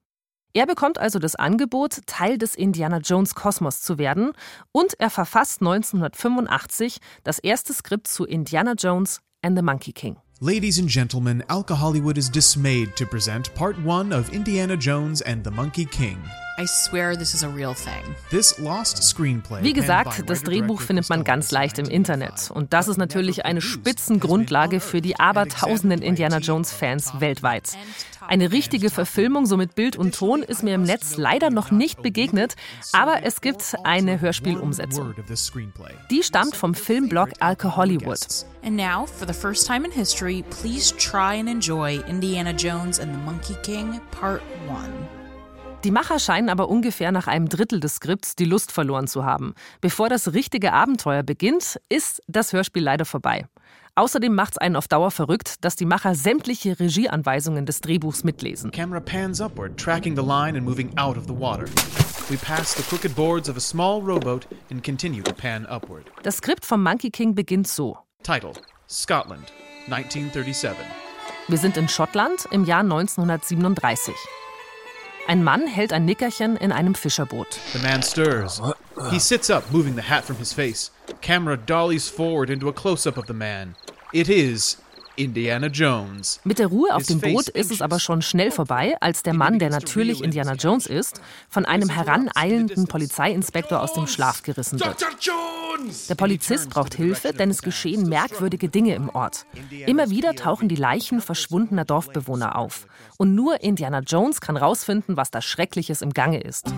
Er 0.56 0.66
bekommt 0.66 0.98
also 0.98 1.20
das 1.20 1.36
Angebot, 1.36 2.00
Teil 2.06 2.38
des 2.38 2.56
Indiana 2.56 3.00
Jones 3.00 3.36
Kosmos 3.36 3.82
zu 3.82 3.98
werden 3.98 4.32
und 4.72 4.94
er 5.00 5.10
verfasst 5.10 5.60
1985 5.60 7.00
das 7.26 7.40
erste 7.40 7.74
Skript 7.74 8.08
zu 8.08 8.24
Indiana 8.24 8.72
Jones 8.72 9.20
and 9.42 9.58
the 9.58 9.62
Monkey 9.62 9.92
King. 9.92 10.16
Ladies 10.40 10.80
and 10.80 10.90
gentlemen, 10.90 11.44
Alka 11.50 11.78
Hollywood 11.82 12.18
is 12.18 12.32
dismayed 12.32 12.96
to 12.96 13.06
present 13.06 13.54
part 13.54 13.76
one 13.86 14.18
of 14.18 14.32
Indiana 14.32 14.78
Jones 14.78 15.22
and 15.22 15.44
the 15.44 15.52
Monkey 15.52 15.86
King. 15.86 16.20
I 16.58 16.66
swear 16.66 17.18
this 17.18 17.34
is 17.34 17.44
a 17.44 17.50
real 17.50 17.74
thing. 17.74 18.16
This 18.30 18.58
lost 18.60 19.04
screenplay. 19.04 19.62
Wie 19.62 19.74
gesagt, 19.74 20.30
das 20.30 20.42
Drehbuch 20.42 20.80
findet 20.80 21.10
man 21.10 21.26
ganz 21.26 21.52
leicht 21.52 21.80
im 21.80 21.86
Internet. 21.86 22.50
Und 22.50 22.72
das 22.72 22.88
ist 22.88 22.96
natürlich 22.96 23.44
eine 23.44 23.60
Spitzengrundlage 23.60 24.80
für 24.80 25.02
die 25.02 25.20
abertausenden 25.20 26.02
Indiana 26.02 26.38
Jones-Fans 26.38 27.20
weltweit. 27.20 27.74
Eine 28.26 28.54
richtige 28.54 28.90
Verfilmung, 28.90 29.46
so 29.46 29.58
mit 29.58 29.76
Bild 29.76 29.98
und 29.98 30.16
Ton, 30.16 30.44
ist 30.44 30.64
mir 30.64 30.76
im 30.76 30.84
Netz 30.84 31.18
leider 31.18 31.50
noch 31.50 31.72
nicht 31.72 32.02
begegnet, 32.02 32.56
aber 32.94 33.24
es 33.24 33.42
gibt 33.42 33.76
eine 33.84 34.22
Hörspielumsetzung. 34.22 35.14
Die 36.10 36.24
stammt 36.24 36.56
vom 36.56 36.74
Filmblog 36.74 37.32
Alka 37.42 37.76
Hollywood. 37.76 38.46
And 38.64 38.78
now, 38.78 39.06
for 39.06 39.28
the 39.28 39.34
first 39.34 39.68
time 39.68 39.86
in 39.86 39.92
history, 39.92 40.44
please 40.50 40.96
try 40.96 41.38
and 41.38 41.50
enjoy 41.50 42.00
Indiana 42.08 42.54
Jones 42.54 43.00
and 43.00 43.14
the 43.14 43.20
Monkey 43.20 43.56
King 43.62 44.00
Part 44.12 44.42
1. 44.68 45.25
Die 45.86 45.92
Macher 45.92 46.18
scheinen 46.18 46.50
aber 46.50 46.68
ungefähr 46.68 47.12
nach 47.12 47.27
einem 47.27 47.48
Drittel 47.48 47.80
des 47.80 47.98
Skripts 47.98 48.36
die 48.36 48.46
Lust 48.46 48.72
verloren 48.72 49.06
zu 49.06 49.24
haben. 49.24 49.54
Bevor 49.82 50.10
das 50.10 50.34
richtige 50.34 50.74
Abenteuer 50.74 51.22
beginnt, 51.22 51.80
ist 51.89 52.24
das 52.25 52.54
Hörspiel 52.54 52.82
leider 52.82 53.06
vorbei. 53.06 53.46
Außerdem 53.94 54.34
macht 54.34 54.54
es 54.54 54.58
einen 54.58 54.77
auf 54.77 54.88
Dauer 54.88 55.12
verrückt, 55.12 55.63
dass 55.63 55.75
die 55.75 55.86
Macher 55.86 56.15
sämtliche 56.15 56.80
Regieanweisungen 56.80 57.68
des 57.68 57.82
Drehbuchs 57.82 58.24
mitlesen. 58.24 58.72
Camera 58.72 59.00
pans 59.00 59.39
upward, 59.39 59.77
tracking 59.77 60.15
the 60.15 60.24
line 60.24 60.58
and 60.58 60.63
moving 60.63 60.89
out 60.98 61.18
of 61.18 61.25
the 61.27 61.39
water. 61.39 61.65
We 62.30 62.38
pass 62.38 62.74
the 62.74 62.82
crooked 62.82 63.15
boards 63.15 63.48
of 63.48 63.56
a 63.56 63.60
small 63.60 64.01
rowboat 64.01 64.48
and 64.72 64.84
continue 64.84 65.22
to 65.22 65.34
pan 65.34 65.68
upward. 65.68 66.06
Das 66.24 66.38
Skript 66.38 66.65
vom 66.65 66.82
Monkey 66.82 67.12
King 67.12 67.36
beginnt 67.36 67.68
so. 67.68 67.96
Title: 68.24 68.54
Scotland, 68.89 69.54
1937. 69.86 70.84
Wir 71.48 71.60
sind 71.60 71.77
in 71.77 71.88
Schottland 71.88 72.48
im 72.50 72.65
Jahr 72.65 72.82
1937. 72.82 74.15
Ein 75.27 75.44
Mann 75.44 75.65
hält 75.65 75.91
ein 75.91 76.05
Nickerchen 76.05 76.55
in 76.58 76.72
einem 76.72 76.94
Fischerboot. 76.94 77.60
The 77.74 77.79
man 77.79 78.03
stirs. 78.03 78.62
He 79.10 79.20
sits 79.20 79.50
up, 79.50 79.72
moving 79.72 79.96
the 79.96 80.03
hat 80.03 80.24
from 80.24 80.38
his 80.38 80.53
face. 80.53 80.91
Camera 81.22 81.58
dollies 81.58 82.08
forward 82.08 82.51
into 82.51 82.70
a 82.70 82.74
close-up 82.74 83.17
of 83.17 83.25
the 83.25 83.34
man. 83.34 83.75
It 84.13 84.29
is 84.29 84.77
Indiana 85.15 85.67
Jones. 85.67 86.41
Mit 86.43 86.60
der 86.60 86.67
Ruhe 86.67 86.93
auf 86.93 87.03
dem 87.03 87.22
Boot 87.22 87.48
ist 87.50 87.72
es 87.72 87.81
aber 87.81 88.00
schon 88.00 88.22
schnell 88.22 88.51
vorbei, 88.51 88.95
als 89.00 89.24
der 89.24 89.34
Mann, 89.34 89.60
der 89.60 89.69
natürlich 89.69 90.24
Indiana 90.24 90.53
Jones 90.53 90.88
ist, 90.88 91.22
von 91.50 91.65
einem 91.65 91.89
heraneilenden 91.89 92.88
Polizeiinspektor 92.88 93.81
aus 93.81 93.93
dem 93.93 94.07
Schlaf 94.07 94.43
gerissen 94.43 94.79
wird. 94.79 95.05
Der 96.10 96.15
Polizist 96.15 96.69
braucht 96.69 96.95
Hilfe, 96.95 97.34
denn 97.34 97.50
es 97.50 97.62
geschehen 97.62 98.07
merkwürdige 98.10 98.69
Dinge 98.69 98.95
im 98.95 99.10
Ort. 99.10 99.45
Immer 99.86 100.10
wieder 100.10 100.36
tauchen 100.36 100.69
die 100.69 100.75
Leichen 100.75 101.22
verschwundener 101.22 101.86
Dorfbewohner 101.86 102.57
auf. 102.57 102.88
Und 103.17 103.36
nur 103.36 103.62
Indiana 103.62 104.00
Jones 104.00 104.41
kann 104.41 104.57
rausfinden, 104.57 105.17
was 105.17 105.31
da 105.31 105.41
Schreckliches 105.41 106.01
im 106.01 106.13
Gange 106.13 106.41
ist. 106.41 106.74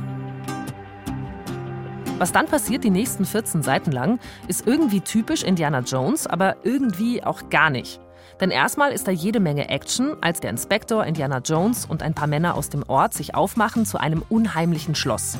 Was 2.19 2.31
dann 2.31 2.47
passiert 2.47 2.83
die 2.83 2.89
nächsten 2.89 3.25
14 3.25 3.61
Seiten 3.61 3.91
lang, 3.91 4.19
ist 4.47 4.65
irgendwie 4.65 5.01
typisch 5.01 5.43
Indiana 5.43 5.81
Jones, 5.81 6.25
aber 6.25 6.57
irgendwie 6.63 7.23
auch 7.23 7.49
gar 7.49 7.69
nicht. 7.69 7.99
Denn 8.39 8.51
erstmal 8.51 8.91
ist 8.91 9.07
da 9.07 9.11
jede 9.11 9.39
Menge 9.39 9.69
Action, 9.69 10.15
als 10.21 10.39
der 10.39 10.49
Inspektor 10.49 11.05
Indiana 11.05 11.39
Jones 11.39 11.85
und 11.85 12.03
ein 12.03 12.13
paar 12.13 12.27
Männer 12.27 12.55
aus 12.55 12.69
dem 12.69 12.83
Ort 12.87 13.13
sich 13.13 13.35
aufmachen 13.35 13.85
zu 13.85 13.97
einem 13.97 14.23
unheimlichen 14.29 14.95
Schloss. 14.95 15.37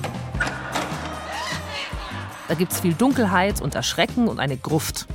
Da 2.48 2.54
gibt's 2.54 2.80
viel 2.80 2.94
Dunkelheit 2.94 3.62
und 3.62 3.76
Erschrecken 3.76 4.28
und 4.28 4.40
eine 4.40 4.58
Gruft. 4.58 5.06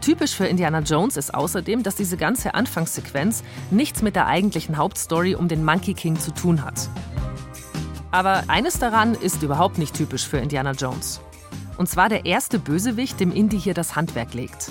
Typisch 0.00 0.34
für 0.34 0.46
Indiana 0.46 0.80
Jones 0.80 1.16
ist 1.16 1.32
außerdem, 1.32 1.82
dass 1.82 1.94
diese 1.94 2.16
ganze 2.16 2.54
Anfangssequenz 2.54 3.44
nichts 3.70 4.02
mit 4.02 4.16
der 4.16 4.26
eigentlichen 4.26 4.76
Hauptstory 4.76 5.34
um 5.34 5.48
den 5.48 5.64
Monkey 5.64 5.94
King 5.94 6.18
zu 6.18 6.32
tun 6.32 6.64
hat. 6.64 6.88
Aber 8.10 8.44
eines 8.48 8.78
daran 8.78 9.14
ist 9.14 9.42
überhaupt 9.42 9.78
nicht 9.78 9.94
typisch 9.94 10.26
für 10.26 10.38
Indiana 10.38 10.72
Jones. 10.72 11.20
Und 11.78 11.88
zwar 11.88 12.08
der 12.08 12.26
erste 12.26 12.58
Bösewicht, 12.58 13.18
dem 13.20 13.32
Indy 13.32 13.58
hier 13.58 13.74
das 13.74 13.96
Handwerk 13.96 14.34
legt. 14.34 14.70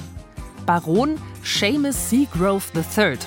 Baron 0.66 1.20
Seamus 1.44 2.10
Seagrove 2.10 2.72
III. 2.76 3.18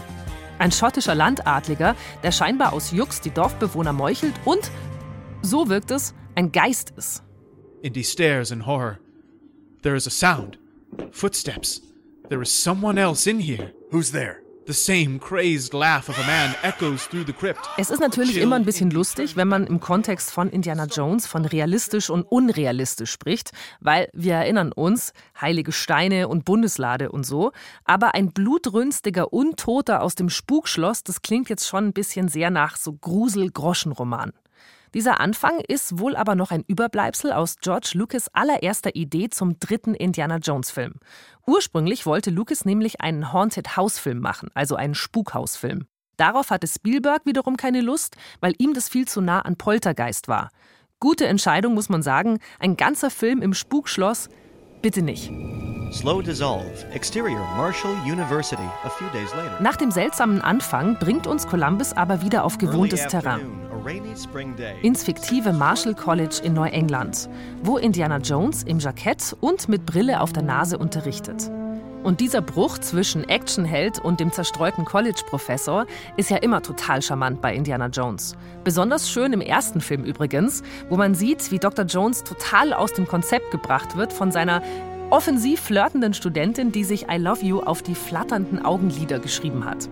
Ein 0.58 0.70
schottischer 0.70 1.14
Landadliger, 1.14 1.96
der 2.22 2.32
scheinbar 2.32 2.72
aus 2.72 2.92
Jux 2.92 3.20
die 3.20 3.30
Dorfbewohner 3.30 3.92
meuchelt 3.92 4.34
und, 4.44 4.70
so 5.42 5.68
wirkt 5.68 5.90
es, 5.90 6.14
ein 6.34 6.52
Geist 6.52 6.90
ist. 6.96 7.22
Indy 7.82 8.04
stares 8.04 8.50
in 8.50 8.64
horror. 8.64 8.98
There 9.82 9.96
is 9.96 10.06
a 10.06 10.10
sound. 10.10 10.58
Footsteps. 11.10 11.82
There 12.28 12.40
is 12.40 12.50
someone 12.50 12.98
else 12.98 13.28
in 13.28 13.40
here. 13.40 13.72
Who's 13.90 14.10
there? 14.10 14.43
The 14.66 14.72
same 14.72 15.18
crazed 15.18 15.74
laugh 15.74 16.08
of 16.08 16.18
a 16.18 16.26
man 16.26 16.54
echoes 16.62 17.06
through 17.06 17.26
the 17.26 17.34
crypt. 17.34 17.60
Es 17.76 17.90
ist 17.90 18.00
natürlich 18.00 18.38
immer 18.38 18.56
ein 18.56 18.64
bisschen 18.64 18.90
lustig, 18.90 19.36
wenn 19.36 19.46
man 19.46 19.66
im 19.66 19.78
Kontext 19.78 20.30
von 20.30 20.48
Indiana 20.48 20.86
Jones 20.86 21.26
von 21.26 21.44
realistisch 21.44 22.08
und 22.08 22.22
unrealistisch 22.22 23.10
spricht, 23.10 23.50
weil 23.80 24.08
wir 24.14 24.36
erinnern 24.36 24.72
uns, 24.72 25.12
heilige 25.38 25.70
Steine 25.70 26.28
und 26.28 26.46
Bundeslade 26.46 27.12
und 27.12 27.26
so. 27.26 27.52
Aber 27.84 28.14
ein 28.14 28.32
blutrünstiger 28.32 29.34
Untoter 29.34 30.00
aus 30.00 30.14
dem 30.14 30.30
Spukschloss, 30.30 31.04
das 31.04 31.20
klingt 31.20 31.50
jetzt 31.50 31.68
schon 31.68 31.88
ein 31.88 31.92
bisschen 31.92 32.28
sehr 32.28 32.50
nach 32.50 32.78
so 32.78 32.94
Grusel-Groschenroman. 32.94 34.32
Dieser 34.94 35.18
Anfang 35.18 35.58
ist 35.66 35.98
wohl 35.98 36.14
aber 36.14 36.36
noch 36.36 36.52
ein 36.52 36.62
Überbleibsel 36.68 37.32
aus 37.32 37.56
George 37.60 37.90
Lucas 37.94 38.28
allererster 38.32 38.94
Idee 38.94 39.28
zum 39.28 39.58
dritten 39.58 39.94
Indiana 39.94 40.36
Jones 40.36 40.70
Film. 40.70 40.94
Ursprünglich 41.46 42.06
wollte 42.06 42.30
Lucas 42.30 42.64
nämlich 42.64 43.00
einen 43.00 43.32
Haunted 43.32 43.76
House 43.76 43.98
Film 43.98 44.20
machen, 44.20 44.50
also 44.54 44.76
einen 44.76 44.94
Spukhausfilm. 44.94 45.86
Darauf 46.16 46.50
hatte 46.50 46.68
Spielberg 46.68 47.26
wiederum 47.26 47.56
keine 47.56 47.80
Lust, 47.80 48.16
weil 48.40 48.54
ihm 48.58 48.72
das 48.72 48.88
viel 48.88 49.08
zu 49.08 49.20
nah 49.20 49.40
an 49.40 49.56
Poltergeist 49.56 50.28
war. 50.28 50.50
Gute 51.00 51.26
Entscheidung, 51.26 51.74
muss 51.74 51.88
man 51.88 52.02
sagen. 52.02 52.38
Ein 52.60 52.76
ganzer 52.76 53.10
Film 53.10 53.42
im 53.42 53.52
Spukschloss, 53.52 54.28
bitte 54.84 55.00
nicht. 55.00 55.32
Slow 55.90 56.20
dissolve. 56.20 56.84
Exterior 56.92 57.40
Marshall 57.56 57.96
University. 58.04 58.68
A 58.84 58.90
few 58.90 59.08
days 59.14 59.32
later. 59.34 59.56
Nach 59.62 59.76
dem 59.76 59.90
seltsamen 59.90 60.42
Anfang 60.42 60.98
bringt 60.98 61.26
uns 61.26 61.46
Columbus 61.46 61.94
aber 61.94 62.20
wieder 62.20 62.44
auf 62.44 62.58
gewohntes 62.58 63.06
Terrain. 63.06 63.40
Ins 64.82 65.02
fiktive 65.02 65.54
Marshall 65.54 65.94
College 65.94 66.40
in 66.42 66.52
Neuengland, 66.52 67.30
wo 67.62 67.78
Indiana 67.78 68.18
Jones 68.18 68.62
im 68.64 68.78
Jackett 68.78 69.34
und 69.40 69.70
mit 69.70 69.86
Brille 69.86 70.20
auf 70.20 70.34
der 70.34 70.42
Nase 70.42 70.76
unterrichtet. 70.76 71.50
Und 72.04 72.20
dieser 72.20 72.42
Bruch 72.42 72.76
zwischen 72.76 73.26
Actionheld 73.30 73.98
und 73.98 74.20
dem 74.20 74.30
zerstreuten 74.30 74.84
College-Professor 74.84 75.86
ist 76.18 76.28
ja 76.28 76.36
immer 76.36 76.62
total 76.62 77.00
charmant 77.00 77.40
bei 77.40 77.54
Indiana 77.54 77.86
Jones. 77.86 78.36
Besonders 78.62 79.10
schön 79.10 79.32
im 79.32 79.40
ersten 79.40 79.80
Film 79.80 80.04
übrigens, 80.04 80.62
wo 80.90 80.98
man 80.98 81.14
sieht, 81.14 81.50
wie 81.50 81.58
Dr. 81.58 81.86
Jones 81.86 82.22
total 82.22 82.74
aus 82.74 82.92
dem 82.92 83.08
Konzept 83.08 83.50
gebracht 83.50 83.96
wird 83.96 84.12
von 84.12 84.30
seiner 84.30 84.62
offensiv 85.08 85.60
flirtenden 85.60 86.12
Studentin, 86.12 86.72
die 86.72 86.84
sich 86.84 87.06
I 87.10 87.16
Love 87.16 87.42
You 87.42 87.60
auf 87.60 87.80
die 87.80 87.94
flatternden 87.94 88.62
Augenlider 88.62 89.18
geschrieben 89.18 89.64
hat. 89.64 89.88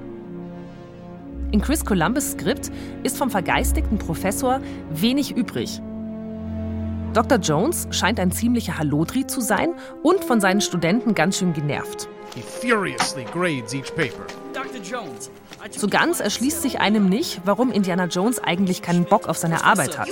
In 1.50 1.62
Chris 1.62 1.83
Columbus 1.83 2.33
Skript 2.33 2.71
ist 3.04 3.16
vom 3.16 3.31
vergeistigten 3.31 3.97
Professor 3.97 4.61
wenig 4.90 5.35
übrig. 5.35 5.81
Dr. 7.14 7.37
Jones 7.37 7.88
scheint 7.90 8.19
ein 8.19 8.33
ziemlicher 8.33 8.78
Hallodri 8.78 9.26
zu 9.26 9.42
sein 9.42 9.75
und 10.02 10.25
von 10.25 10.40
seinen 10.40 10.62
Studenten 10.62 11.14
ganz 11.14 11.38
schön 11.38 11.52
genervt. 11.52 12.09
So 15.71 15.88
ganz 15.88 16.21
erschließt 16.21 16.62
sich 16.62 16.81
einem 16.81 17.11
nicht, 17.11 17.42
warum 17.45 17.71
Indiana 17.71 18.07
Jones 18.07 18.38
eigentlich 18.38 18.81
keinen 18.81 19.04
Bock 19.04 19.28
auf 19.28 19.37
seine 19.37 19.62
Arbeit 19.62 19.99
hat. 19.99 20.09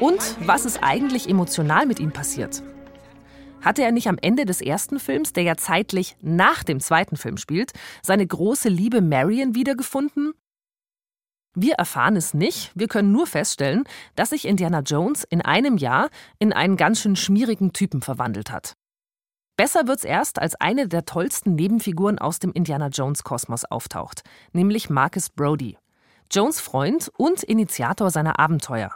Und 0.00 0.36
was 0.40 0.66
ist 0.66 0.80
eigentlich 0.82 1.28
emotional 1.28 1.86
mit 1.86 1.98
ihm 1.98 2.12
passiert? 2.12 2.62
Hatte 3.62 3.82
er 3.82 3.92
nicht 3.92 4.08
am 4.08 4.18
Ende 4.20 4.44
des 4.44 4.60
ersten 4.60 5.00
Films, 5.00 5.32
der 5.32 5.44
ja 5.44 5.56
zeitlich 5.56 6.16
nach 6.20 6.62
dem 6.62 6.80
zweiten 6.80 7.16
Film 7.16 7.38
spielt, 7.38 7.72
seine 8.02 8.26
große 8.26 8.68
Liebe 8.68 9.00
Marion 9.00 9.54
wiedergefunden 9.54 10.34
Wir 11.54 11.74
erfahren 11.74 12.14
es 12.14 12.32
nicht, 12.32 12.70
wir 12.74 12.86
können 12.86 13.10
nur 13.10 13.26
feststellen, 13.26 13.84
dass 14.14 14.30
sich 14.30 14.46
Indiana 14.46 14.80
Jones 14.80 15.24
in 15.24 15.42
einem 15.42 15.78
Jahr 15.78 16.08
in 16.38 16.52
einen 16.52 16.76
ganz 16.76 17.00
schön 17.00 17.16
schmierigen 17.16 17.72
Typen 17.72 18.02
verwandelt 18.02 18.52
hat. 18.52 18.74
Besser 19.56 19.86
wird's 19.86 20.04
erst, 20.04 20.38
als 20.38 20.54
eine 20.54 20.88
der 20.88 21.04
tollsten 21.04 21.54
Nebenfiguren 21.54 22.18
aus 22.18 22.38
dem 22.38 22.52
Indiana 22.52 22.86
Jones 22.86 23.24
Kosmos 23.24 23.64
auftaucht, 23.64 24.22
nämlich 24.52 24.88
Marcus 24.90 25.28
Brody. 25.28 25.76
Jones 26.30 26.60
Freund 26.60 27.10
und 27.18 27.42
Initiator 27.42 28.10
seiner 28.10 28.38
Abenteuer. 28.38 28.92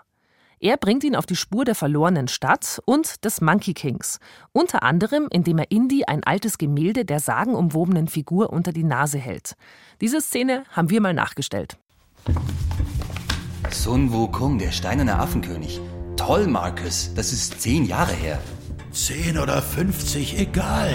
Er 0.60 0.78
bringt 0.78 1.04
ihn 1.04 1.16
auf 1.16 1.26
die 1.26 1.36
Spur 1.36 1.64
der 1.64 1.74
verlorenen 1.74 2.28
Stadt 2.28 2.80
und 2.86 3.24
des 3.24 3.40
Monkey 3.40 3.74
Kings, 3.74 4.20
unter 4.52 4.82
anderem 4.84 5.26
indem 5.30 5.58
er 5.58 5.70
Indy 5.70 6.04
ein 6.06 6.24
altes 6.24 6.56
Gemälde 6.56 7.04
der 7.04 7.20
sagenumwobenen 7.20 8.08
Figur 8.08 8.50
unter 8.50 8.72
die 8.72 8.84
Nase 8.84 9.18
hält. 9.18 9.56
Diese 10.00 10.20
Szene 10.20 10.64
haben 10.70 10.88
wir 10.88 11.02
mal 11.02 11.12
nachgestellt. 11.12 11.76
Sun 13.70 14.12
Wukong, 14.12 14.58
der 14.58 14.72
steinerne 14.72 15.18
Affenkönig. 15.18 15.80
Toll, 16.16 16.46
Marcus, 16.46 17.10
das 17.14 17.32
ist 17.32 17.60
zehn 17.60 17.84
Jahre 17.86 18.12
her. 18.12 18.40
Zehn 18.92 19.38
oder 19.38 19.60
fünfzig, 19.60 20.38
egal. 20.38 20.90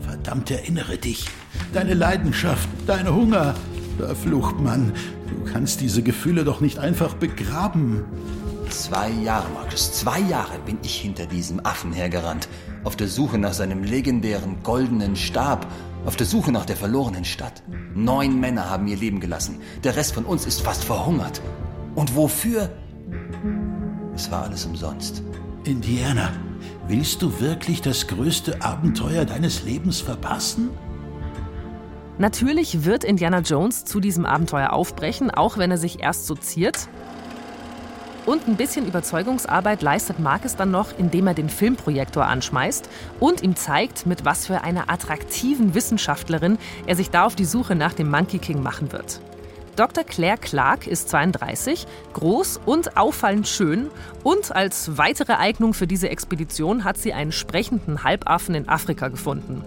Verdammt, 0.00 0.50
erinnere 0.50 0.96
dich. 0.96 1.26
Deine 1.72 1.94
Leidenschaft, 1.94 2.68
dein 2.86 3.12
Hunger. 3.12 3.54
Verflucht 3.98 4.58
Mann, 4.60 4.92
du 5.28 5.52
kannst 5.52 5.80
diese 5.80 6.02
Gefühle 6.02 6.44
doch 6.44 6.60
nicht 6.60 6.78
einfach 6.78 7.14
begraben. 7.14 8.04
Zwei 8.70 9.10
Jahre, 9.10 9.48
Marcus, 9.50 9.92
zwei 9.92 10.20
Jahre 10.20 10.58
bin 10.64 10.78
ich 10.82 11.00
hinter 11.00 11.26
diesem 11.26 11.64
Affen 11.66 11.92
hergerannt. 11.92 12.48
Auf 12.84 12.96
der 12.96 13.08
Suche 13.08 13.38
nach 13.38 13.52
seinem 13.52 13.84
legendären 13.84 14.62
goldenen 14.62 15.16
Stab. 15.16 15.66
Auf 16.04 16.16
der 16.16 16.26
Suche 16.26 16.52
nach 16.52 16.66
der 16.66 16.76
verlorenen 16.76 17.24
Stadt. 17.24 17.62
Neun 17.94 18.40
Männer 18.40 18.68
haben 18.68 18.88
ihr 18.88 18.96
Leben 18.96 19.20
gelassen. 19.20 19.60
Der 19.84 19.96
Rest 19.96 20.14
von 20.14 20.24
uns 20.24 20.46
ist 20.46 20.62
fast 20.62 20.84
verhungert. 20.84 21.40
Und 21.94 22.16
wofür? 22.16 22.70
Es 24.14 24.30
war 24.30 24.44
alles 24.44 24.64
umsonst. 24.66 25.22
Indiana, 25.64 26.30
Willst 26.88 27.22
du 27.22 27.40
wirklich 27.40 27.80
das 27.80 28.08
größte 28.08 28.60
Abenteuer 28.60 29.24
deines 29.24 29.62
Lebens 29.62 30.00
verpassen? 30.00 30.70
Natürlich 32.18 32.84
wird 32.84 33.04
Indiana 33.04 33.38
Jones 33.38 33.84
zu 33.84 34.00
diesem 34.00 34.26
Abenteuer 34.26 34.72
aufbrechen, 34.72 35.30
auch 35.30 35.58
wenn 35.58 35.70
er 35.70 35.78
sich 35.78 36.00
erst 36.00 36.26
so 36.26 36.34
ziert. 36.34 36.88
Und 38.24 38.46
ein 38.46 38.56
bisschen 38.56 38.86
Überzeugungsarbeit 38.86 39.82
leistet 39.82 40.20
Marcus 40.20 40.54
dann 40.54 40.70
noch, 40.70 40.96
indem 40.96 41.26
er 41.26 41.34
den 41.34 41.48
Filmprojektor 41.48 42.24
anschmeißt 42.24 42.88
und 43.18 43.42
ihm 43.42 43.56
zeigt, 43.56 44.06
mit 44.06 44.24
was 44.24 44.46
für 44.46 44.62
einer 44.62 44.90
attraktiven 44.90 45.74
Wissenschaftlerin 45.74 46.58
er 46.86 46.94
sich 46.94 47.10
da 47.10 47.24
auf 47.24 47.34
die 47.34 47.44
Suche 47.44 47.74
nach 47.74 47.94
dem 47.94 48.10
Monkey 48.10 48.38
King 48.38 48.62
machen 48.62 48.92
wird. 48.92 49.20
Dr. 49.74 50.04
Claire 50.04 50.36
Clark 50.36 50.86
ist 50.86 51.08
32, 51.08 51.86
groß 52.12 52.60
und 52.66 52.96
auffallend 52.98 53.48
schön 53.48 53.88
und 54.22 54.54
als 54.54 54.98
weitere 54.98 55.32
Eignung 55.32 55.72
für 55.72 55.86
diese 55.86 56.10
Expedition 56.10 56.84
hat 56.84 56.98
sie 56.98 57.14
einen 57.14 57.32
sprechenden 57.32 58.04
Halbaffen 58.04 58.54
in 58.54 58.68
Afrika 58.68 59.08
gefunden. 59.08 59.64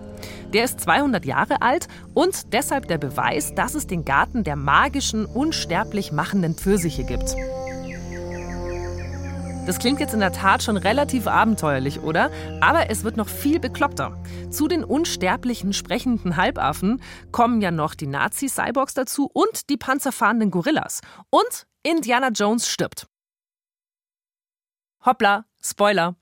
Der 0.54 0.64
ist 0.64 0.80
200 0.80 1.26
Jahre 1.26 1.64
alt 1.64 1.88
und 2.14 2.54
deshalb 2.54 2.88
der 2.88 3.00
Beweis, 3.00 3.56
dass 3.56 3.74
es 3.74 3.88
den 3.88 4.06
Garten 4.06 4.44
der 4.44 4.56
magischen, 4.56 5.26
unsterblich 5.26 6.12
machenden 6.12 6.54
Pfirsiche 6.54 7.04
gibt. 7.04 7.36
Das 9.66 9.80
klingt 9.80 10.00
jetzt 10.00 10.14
in 10.14 10.20
der 10.20 10.32
Tat 10.32 10.62
schon 10.62 10.78
relativ 10.78 11.26
abenteuerlich, 11.26 12.00
oder? 12.02 12.30
Aber 12.62 12.92
es 12.92 13.04
wird 13.04 13.18
noch 13.18 13.28
viel 13.28 13.60
bekloppter. 13.60 14.22
Zu 14.52 14.68
den 14.68 14.84
unsterblichen 14.84 15.74
sprechenden 15.74 16.38
Halbaffen 16.38 17.02
kommen 17.32 17.62
ja 17.62 17.72
noch 17.72 17.96
die 17.96 18.06
Nazi-Cyborgs 18.06 18.94
dazu 18.94 19.28
und 19.34 19.72
die 19.72 19.78
panzerfahrenden 19.78 20.52
Gorillas. 20.52 21.02
Und 21.32 21.66
Indiana 21.82 22.30
Jones 22.30 22.70
stirbt. 22.70 23.08
Hoppla, 25.04 25.46
Spoiler. 25.60 26.16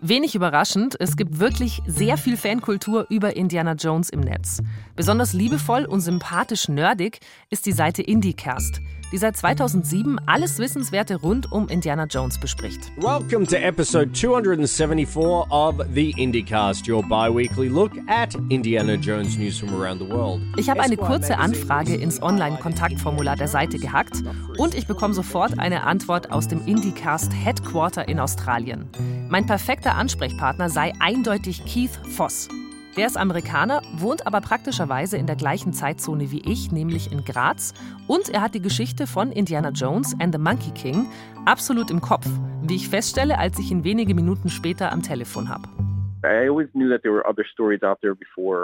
Wenig 0.00 0.34
überraschend, 0.36 0.96
es 1.00 1.16
gibt 1.16 1.40
wirklich 1.40 1.80
sehr 1.86 2.18
viel 2.18 2.36
Fankultur 2.36 3.06
über 3.08 3.34
Indiana 3.34 3.72
Jones 3.72 4.10
im 4.10 4.20
Netz. 4.20 4.60
Besonders 4.94 5.32
liebevoll 5.32 5.86
und 5.86 6.02
sympathisch 6.02 6.68
nerdig 6.68 7.20
ist 7.50 7.66
die 7.66 7.72
Seite 7.72 8.02
IndieCast 8.02 8.80
die 9.14 9.18
seit 9.18 9.36
2007 9.36 10.18
alles 10.26 10.58
Wissenswerte 10.58 11.14
rund 11.14 11.52
um 11.52 11.68
Indiana 11.68 12.06
Jones 12.06 12.36
bespricht. 12.36 12.90
Welcome 12.96 13.46
to 13.46 13.54
episode 13.54 14.12
274 14.12 15.46
of 15.50 15.76
the 15.94 16.12
IndieCast, 16.16 16.88
your 16.88 17.00
bi-weekly 17.04 17.68
look 17.68 17.92
at 18.08 18.34
Indiana 18.48 18.96
Jones 18.96 19.38
news 19.38 19.56
from 19.56 19.72
around 19.80 20.00
the 20.00 20.08
world. 20.08 20.42
Ich 20.56 20.68
habe 20.68 20.80
eine 20.80 20.96
kurze 20.96 21.38
Anfrage 21.38 21.94
ins 21.94 22.20
Online-Kontaktformular 22.20 23.36
der 23.36 23.46
Seite 23.46 23.78
gehackt 23.78 24.24
und 24.58 24.74
ich 24.74 24.88
bekomme 24.88 25.14
sofort 25.14 25.60
eine 25.60 25.84
Antwort 25.84 26.32
aus 26.32 26.48
dem 26.48 26.66
IndieCast 26.66 27.32
Headquarter 27.32 28.08
in 28.08 28.18
Australien. 28.18 28.88
Mein 29.28 29.46
perfekter 29.46 29.94
Ansprechpartner 29.94 30.68
sei 30.70 30.92
eindeutig 30.98 31.64
Keith 31.66 32.00
Voss. 32.08 32.48
Der 32.96 33.08
ist 33.08 33.16
Amerikaner, 33.16 33.82
wohnt 33.96 34.26
aber 34.26 34.40
praktischerweise 34.40 35.16
in 35.16 35.26
der 35.26 35.34
gleichen 35.34 35.72
Zeitzone 35.72 36.30
wie 36.30 36.40
ich, 36.40 36.70
nämlich 36.70 37.10
in 37.10 37.24
Graz. 37.24 37.74
Und 38.06 38.28
er 38.28 38.40
hat 38.40 38.54
die 38.54 38.62
Geschichte 38.62 39.08
von 39.08 39.32
Indiana 39.32 39.70
Jones 39.70 40.14
and 40.20 40.32
the 40.32 40.40
Monkey 40.40 40.70
King 40.70 41.06
absolut 41.44 41.90
im 41.90 42.00
Kopf, 42.00 42.26
wie 42.62 42.76
ich 42.76 42.88
feststelle, 42.88 43.38
als 43.38 43.58
ich 43.58 43.72
ihn 43.72 43.82
wenige 43.82 44.14
Minuten 44.14 44.48
später 44.48 44.92
am 44.92 45.02
Telefon 45.02 45.48
habe. 45.48 45.68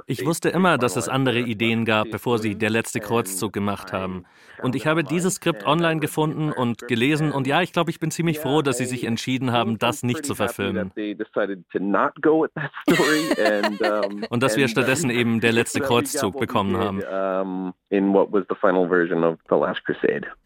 Ich 0.07 0.27
wusste 0.27 0.49
immer, 0.49 0.79
dass 0.79 0.97
es 0.97 1.09
andere 1.09 1.41
Ideen 1.41 1.85
gab, 1.85 2.11
bevor 2.11 2.39
sie 2.39 2.57
Der 2.57 2.71
letzte 2.71 3.01
Kreuzzug 3.01 3.53
gemacht 3.53 3.93
haben. 3.93 4.25
Und 4.63 4.77
ich 4.77 4.87
habe 4.87 5.05
dieses 5.05 5.35
Skript 5.35 5.67
online 5.67 6.01
gefunden 6.01 6.53
und 6.53 6.89
gelesen 6.89 7.33
und 7.33 7.47
ja, 7.47 7.63
ich 7.63 7.73
glaube, 7.73 7.91
ich 7.91 8.01
bin 8.01 8.11
ziemlich 8.11 8.41
froh, 8.41 8.63
dass 8.63 8.79
sie 8.79 8.87
sich 8.87 9.05
entschieden 9.05 9.53
haben, 9.53 9.79
das 9.79 10.03
nicht 10.03 10.25
zu 10.25 10.35
verfilmen. 10.35 10.93
und 14.31 14.43
dass 14.43 14.57
wir 14.57 14.69
stattdessen 14.69 15.11
eben 15.11 15.41
Der 15.41 15.53
letzte 15.53 15.81
Kreuzzug 15.91 16.39
bekommen 16.39 16.77
haben. 16.77 17.01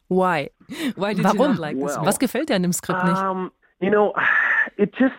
Why? 0.08 0.50
Warum? 0.96 1.58
Was 1.58 2.18
gefällt 2.18 2.48
dir 2.48 2.56
an 2.56 2.62
dem 2.62 2.72
Skript 2.72 3.04
nicht? 3.04 3.22
You 3.80 3.90
know, 3.90 4.14
it 4.76 4.94
just 4.98 5.14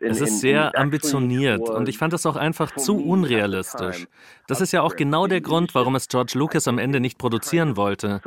es 0.00 0.20
ist 0.20 0.40
sehr 0.40 0.78
ambitioniert 0.78 1.68
und 1.68 1.88
ich 1.88 1.98
fand 1.98 2.12
es 2.12 2.26
auch 2.26 2.36
einfach 2.36 2.74
zu 2.76 2.96
unrealistisch. 2.96 4.06
Das 4.46 4.60
ist 4.60 4.72
ja 4.72 4.82
auch 4.82 4.96
genau 4.96 5.28
der 5.28 5.40
Grund, 5.40 5.74
warum 5.76 5.94
es 5.94 6.08
George 6.08 6.32
Lucas 6.34 6.66
am 6.66 6.78
Ende 6.78 6.98
nicht 6.98 7.18
produzieren 7.18 7.76
wollte. 7.76 8.20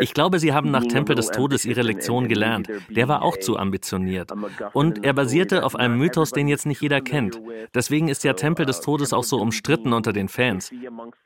Ich 0.00 0.14
glaube, 0.14 0.38
sie 0.38 0.52
haben 0.54 0.70
nach 0.70 0.84
Tempel 0.84 1.14
des 1.14 1.28
Todes 1.28 1.66
ihre 1.66 1.82
Lektion 1.82 2.28
gelernt. 2.28 2.68
Der 2.88 3.08
war 3.08 3.22
auch 3.22 3.36
zu 3.36 3.58
ambitioniert. 3.58 4.32
Und 4.72 5.04
er 5.04 5.12
basierte 5.12 5.64
auf 5.64 5.76
einem 5.76 5.98
Mythos, 5.98 6.30
den 6.30 6.48
jetzt 6.48 6.64
nicht 6.64 6.80
jeder 6.80 7.02
kennt. 7.02 7.40
Deswegen 7.74 8.08
ist 8.08 8.24
ja 8.24 8.32
Tempel 8.32 8.64
des 8.64 8.80
Todes 8.80 9.12
auch 9.12 9.24
so 9.24 9.38
umstritten 9.38 9.92
unter 9.92 10.12
den 10.12 10.28
Fans. 10.28 10.72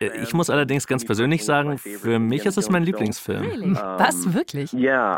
Äh, 0.01 0.11
ich 0.23 0.35
muss 0.35 0.51
allerdings 0.51 0.87
ganz 0.87 1.05
persönlich 1.05 1.45
sagen, 1.45 1.79
für 1.79 2.19
mich 2.19 2.45
ist 2.45 2.59
es 2.59 2.71
mein 2.71 2.83
Lieblingsfilm. 2.83 3.77
Was, 3.77 4.35
wirklich? 4.35 4.73
Ja, 4.73 5.17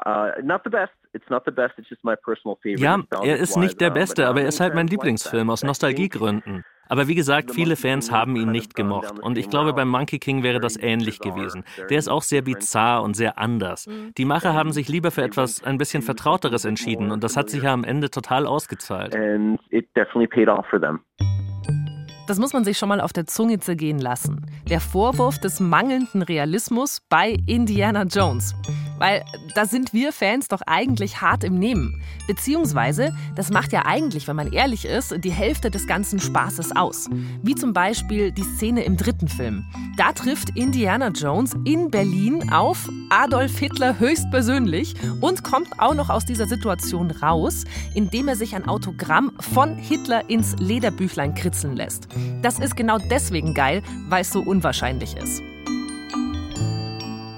er 3.22 3.36
ist 3.36 3.56
nicht 3.56 3.80
der 3.80 3.90
Beste, 3.90 4.26
aber 4.28 4.42
er 4.42 4.48
ist 4.48 4.60
halt 4.60 4.74
mein 4.74 4.86
Lieblingsfilm 4.86 5.50
aus 5.50 5.62
Nostalgiegründen. 5.62 6.64
Aber 6.88 7.06
wie 7.06 7.14
gesagt, 7.14 7.50
viele 7.50 7.76
Fans 7.76 8.10
haben 8.10 8.34
ihn 8.36 8.50
nicht 8.50 8.74
gemocht. 8.74 9.18
Und 9.18 9.36
ich 9.36 9.50
glaube, 9.50 9.74
beim 9.74 9.88
Monkey 9.88 10.18
King 10.18 10.42
wäre 10.42 10.58
das 10.58 10.76
ähnlich 10.76 11.20
gewesen. 11.20 11.64
Der 11.90 11.98
ist 11.98 12.08
auch 12.08 12.22
sehr 12.22 12.42
bizarr 12.42 13.02
und 13.02 13.14
sehr 13.14 13.38
anders. 13.38 13.86
Die 14.16 14.24
Macher 14.24 14.54
haben 14.54 14.72
sich 14.72 14.88
lieber 14.88 15.10
für 15.10 15.22
etwas 15.22 15.62
ein 15.62 15.78
bisschen 15.78 16.02
Vertrauteres 16.02 16.64
entschieden 16.64 17.10
und 17.10 17.22
das 17.22 17.36
hat 17.36 17.50
sich 17.50 17.62
ja 17.62 17.72
am 17.72 17.84
Ende 17.84 18.10
total 18.10 18.46
ausgezahlt. 18.46 19.14
Das 22.28 22.38
muss 22.38 22.52
man 22.52 22.62
sich 22.62 22.76
schon 22.76 22.90
mal 22.90 23.00
auf 23.00 23.14
der 23.14 23.26
Zunge 23.26 23.58
zergehen 23.58 23.98
lassen. 23.98 24.44
Der 24.68 24.82
Vorwurf 24.82 25.38
des 25.38 25.60
mangelnden 25.60 26.20
Realismus 26.20 27.00
bei 27.08 27.38
Indiana 27.46 28.02
Jones. 28.02 28.54
Weil 28.98 29.24
da 29.54 29.64
sind 29.64 29.94
wir 29.94 30.12
Fans 30.12 30.48
doch 30.48 30.60
eigentlich 30.66 31.22
hart 31.22 31.42
im 31.44 31.58
Nehmen. 31.58 32.02
Beziehungsweise, 32.26 33.14
das 33.34 33.50
macht 33.50 33.72
ja 33.72 33.86
eigentlich, 33.86 34.28
wenn 34.28 34.36
man 34.36 34.52
ehrlich 34.52 34.84
ist, 34.84 35.14
die 35.24 35.30
Hälfte 35.30 35.70
des 35.70 35.86
ganzen 35.86 36.20
Spaßes 36.20 36.76
aus. 36.76 37.08
Wie 37.42 37.54
zum 37.54 37.72
Beispiel 37.72 38.30
die 38.30 38.42
Szene 38.42 38.82
im 38.84 38.96
dritten 38.98 39.28
Film. 39.28 39.64
Da 39.96 40.12
trifft 40.12 40.50
Indiana 40.50 41.08
Jones 41.08 41.56
in 41.64 41.90
Berlin 41.90 42.52
auf 42.52 42.90
Adolf 43.08 43.56
Hitler 43.58 43.98
höchstpersönlich 43.98 44.96
und 45.20 45.44
kommt 45.44 45.80
auch 45.80 45.94
noch 45.94 46.10
aus 46.10 46.26
dieser 46.26 46.46
Situation 46.46 47.10
raus, 47.10 47.64
indem 47.94 48.28
er 48.28 48.36
sich 48.36 48.54
ein 48.54 48.68
Autogramm 48.68 49.32
von 49.40 49.76
Hitler 49.76 50.28
ins 50.28 50.56
Lederbüchlein 50.58 51.34
kritzeln 51.34 51.76
lässt. 51.76 52.08
Das 52.42 52.58
ist 52.58 52.76
genau 52.76 52.98
deswegen 52.98 53.54
geil, 53.54 53.82
weil 54.08 54.22
es 54.22 54.30
so 54.30 54.40
unwahrscheinlich 54.40 55.16
ist. 55.16 55.42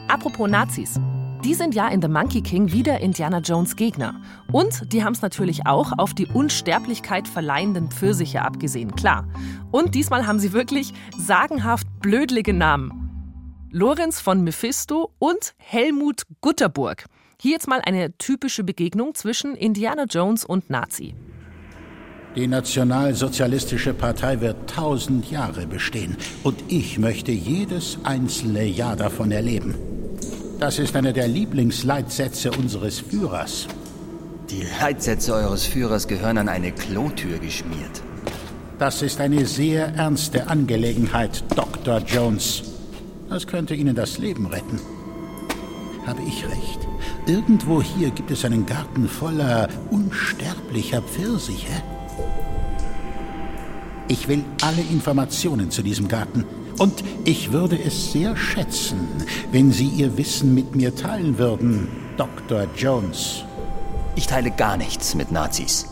Apropos 0.08 0.50
Nazis. 0.50 1.00
Die 1.44 1.54
sind 1.54 1.74
ja 1.74 1.88
in 1.88 2.02
The 2.02 2.08
Monkey 2.08 2.42
King 2.42 2.70
wieder 2.70 3.00
Indiana 3.00 3.38
Jones 3.38 3.74
Gegner. 3.74 4.20
Und 4.52 4.92
die 4.92 5.02
haben 5.02 5.14
es 5.14 5.22
natürlich 5.22 5.66
auch 5.66 5.92
auf 5.96 6.12
die 6.12 6.26
Unsterblichkeit 6.26 7.26
verleihenden 7.26 7.90
Pfirsiche 7.90 8.42
abgesehen, 8.42 8.94
klar. 8.94 9.26
Und 9.70 9.94
diesmal 9.94 10.26
haben 10.26 10.38
sie 10.38 10.52
wirklich 10.52 10.92
sagenhaft 11.16 11.86
blödlige 12.00 12.52
Namen. 12.52 13.00
Lorenz 13.70 14.20
von 14.20 14.42
Mephisto 14.42 15.12
und 15.18 15.54
Helmut 15.56 16.24
Gutterburg. 16.42 17.06
Hier 17.40 17.52
jetzt 17.52 17.68
mal 17.68 17.80
eine 17.80 18.18
typische 18.18 18.62
Begegnung 18.62 19.14
zwischen 19.14 19.54
Indiana 19.54 20.04
Jones 20.04 20.44
und 20.44 20.68
Nazi. 20.68 21.14
Die 22.36 22.46
Nationalsozialistische 22.46 23.92
Partei 23.92 24.40
wird 24.40 24.70
tausend 24.70 25.28
Jahre 25.32 25.66
bestehen 25.66 26.16
und 26.44 26.62
ich 26.68 26.96
möchte 26.96 27.32
jedes 27.32 27.98
einzelne 28.04 28.64
Jahr 28.64 28.94
davon 28.94 29.32
erleben. 29.32 29.74
Das 30.60 30.78
ist 30.78 30.94
einer 30.94 31.12
der 31.12 31.26
Lieblingsleitsätze 31.26 32.52
unseres 32.52 33.00
Führers. 33.00 33.66
Die 34.48 34.62
Leitsätze 34.80 35.34
eures 35.34 35.64
Führers 35.66 36.06
gehören 36.06 36.38
an 36.38 36.48
eine 36.48 36.70
Klotür 36.70 37.38
geschmiert. 37.38 38.02
Das 38.78 39.02
ist 39.02 39.20
eine 39.20 39.44
sehr 39.44 39.88
ernste 39.96 40.46
Angelegenheit, 40.46 41.42
Dr. 41.56 41.98
Jones. 41.98 42.62
Das 43.28 43.44
könnte 43.48 43.74
Ihnen 43.74 43.96
das 43.96 44.18
Leben 44.18 44.46
retten. 44.46 44.78
Habe 46.06 46.22
ich 46.22 46.44
recht? 46.44 46.78
Irgendwo 47.26 47.82
hier 47.82 48.10
gibt 48.10 48.30
es 48.30 48.44
einen 48.44 48.66
Garten 48.66 49.08
voller 49.08 49.68
unsterblicher 49.90 51.02
Pfirsiche. 51.02 51.82
Ich 54.10 54.26
will 54.26 54.44
alle 54.60 54.80
Informationen 54.80 55.70
zu 55.70 55.82
diesem 55.82 56.08
Garten. 56.08 56.44
Und 56.78 57.04
ich 57.24 57.52
würde 57.52 57.80
es 57.80 58.10
sehr 58.10 58.36
schätzen, 58.36 59.06
wenn 59.52 59.70
Sie 59.70 59.86
Ihr 59.86 60.18
Wissen 60.18 60.52
mit 60.52 60.74
mir 60.74 60.96
teilen 60.96 61.38
würden, 61.38 61.86
Dr. 62.16 62.66
Jones. 62.76 63.44
Ich 64.16 64.26
teile 64.26 64.50
gar 64.50 64.76
nichts 64.76 65.14
mit 65.14 65.30
Nazis. 65.30 65.86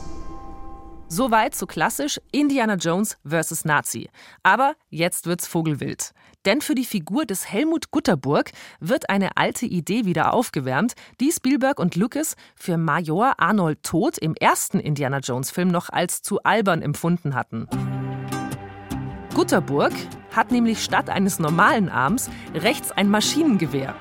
Soweit 1.07 1.55
so 1.55 1.67
klassisch 1.67 2.21
Indiana 2.33 2.75
Jones 2.75 3.17
vs. 3.25 3.65
Nazi. 3.65 4.11
Aber 4.43 4.75
jetzt 4.91 5.27
wird's 5.27 5.47
vogelwild. 5.47 6.13
Denn 6.45 6.61
für 6.61 6.75
die 6.75 6.85
Figur 6.85 7.25
des 7.25 7.49
Helmut 7.49 7.93
Gutterburg 7.93 8.51
wird 8.81 9.11
eine 9.11 9.37
alte 9.37 9.65
Idee 9.65 10.07
wieder 10.07 10.35
aufgewärmt, 10.35 10.95
die 11.21 11.31
Spielberg 11.31 11.79
und 11.79 11.95
Lucas 11.95 12.35
für 12.57 12.79
Major 12.79 13.35
Arnold 13.39 13.85
Tod 13.85 14.19
im 14.19 14.35
ersten 14.35 14.81
Indiana 14.81 15.19
Jones 15.19 15.53
Film 15.53 15.69
noch 15.69 15.89
als 15.89 16.23
zu 16.23 16.43
albern 16.43 16.83
empfunden 16.83 17.37
hatten. 17.37 17.69
Gutterburg 19.39 19.93
hat 20.35 20.51
nämlich 20.51 20.83
statt 20.83 21.09
eines 21.09 21.39
normalen 21.39 21.89
Arms 21.89 22.29
rechts 22.57 22.91
ein 22.91 23.09
Maschinengewehr. 23.09 23.95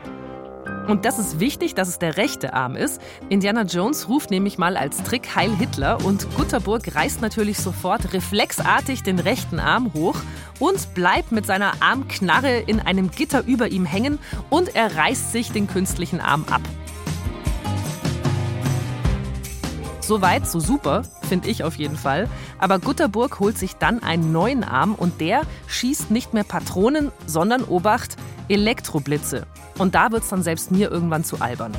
Und 0.88 1.06
das 1.06 1.20
ist 1.20 1.40
wichtig, 1.40 1.76
dass 1.76 1.90
es 1.90 2.00
der 2.00 2.18
rechte 2.18 2.56
Arm 2.56 2.76
ist. 2.76 3.00
Indiana 3.30 3.62
Jones 3.62 4.10
ruft 4.10 4.32
nämlich 4.32 4.58
mal 4.58 4.76
als 4.76 5.04
Trick 5.04 5.36
Heil 5.36 5.56
Hitler 5.56 6.04
und 6.04 6.26
Gutterburg 6.36 6.96
reißt 6.96 7.22
natürlich 7.22 7.60
sofort 7.60 8.14
reflexartig 8.14 9.04
den 9.04 9.20
rechten 9.20 9.60
Arm 9.60 9.94
hoch 9.94 10.16
und 10.58 10.96
bleibt 10.96 11.32
mit 11.32 11.46
seiner 11.46 11.74
Armknarre 11.84 12.58
in 12.58 12.80
einem 12.80 13.12
Gitter 13.12 13.44
über 13.46 13.68
ihm 13.68 13.86
hängen 13.86 14.18
und 14.50 14.76
er 14.76 14.96
reißt 14.96 15.32
sich 15.34 15.52
den 15.52 15.68
künstlichen 15.68 16.20
Arm 16.20 16.46
ab. 16.50 16.62
So 20.08 20.22
weit, 20.22 20.48
so 20.48 20.62
super, 20.62 21.02
finde 21.28 21.50
ich 21.50 21.66
auf 21.66 21.76
jeden 21.76 21.98
Fall. 21.98 22.30
Aber 22.60 22.80
Gutterburg 22.80 23.42
holt 23.42 23.58
sich 23.58 23.76
dann 23.76 24.02
einen 24.02 24.32
neuen 24.32 24.64
Arm 24.64 24.96
und 24.96 25.20
der 25.20 25.42
schießt 25.68 26.12
nicht 26.12 26.34
mehr 26.34 26.46
Patronen, 26.46 27.12
sondern 27.26 27.62
Obacht, 27.66 28.16
Elektroblitze. 28.48 29.46
Und 29.78 29.96
da 29.96 30.14
wird 30.14 30.24
es 30.24 30.30
dann 30.30 30.44
selbst 30.44 30.72
mir 30.72 30.90
irgendwann 30.90 31.26
zu 31.26 31.42
albern. 31.42 31.74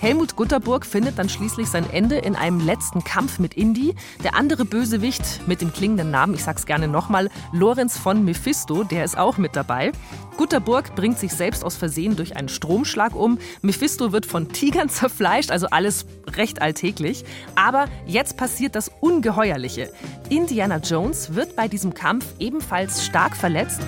Helmut 0.00 0.36
Gutterburg 0.36 0.86
findet 0.86 1.18
dann 1.18 1.28
schließlich 1.28 1.68
sein 1.68 1.88
Ende 1.90 2.18
in 2.18 2.36
einem 2.36 2.60
letzten 2.60 3.02
Kampf 3.02 3.40
mit 3.40 3.54
Indy. 3.54 3.96
Der 4.22 4.36
andere 4.36 4.64
Bösewicht 4.64 5.46
mit 5.48 5.60
dem 5.60 5.72
klingenden 5.72 6.12
Namen, 6.12 6.34
ich 6.34 6.44
sag's 6.44 6.66
gerne 6.66 6.86
nochmal, 6.86 7.30
Lorenz 7.52 7.98
von 7.98 8.24
Mephisto, 8.24 8.84
der 8.84 9.04
ist 9.04 9.18
auch 9.18 9.38
mit 9.38 9.56
dabei. 9.56 9.90
Gutterburg 10.36 10.94
bringt 10.94 11.18
sich 11.18 11.32
selbst 11.32 11.64
aus 11.64 11.74
Versehen 11.74 12.14
durch 12.14 12.36
einen 12.36 12.48
Stromschlag 12.48 13.16
um. 13.16 13.38
Mephisto 13.60 14.12
wird 14.12 14.24
von 14.24 14.52
Tigern 14.52 14.88
zerfleischt, 14.88 15.50
also 15.50 15.66
alles 15.66 16.06
recht 16.28 16.62
alltäglich. 16.62 17.24
Aber 17.56 17.86
jetzt 18.06 18.36
passiert 18.36 18.76
das 18.76 18.92
Ungeheuerliche. 19.00 19.92
Indiana 20.28 20.76
Jones 20.76 21.34
wird 21.34 21.56
bei 21.56 21.66
diesem 21.66 21.92
Kampf 21.92 22.24
ebenfalls 22.38 23.04
stark 23.04 23.36
verletzt. 23.36 23.80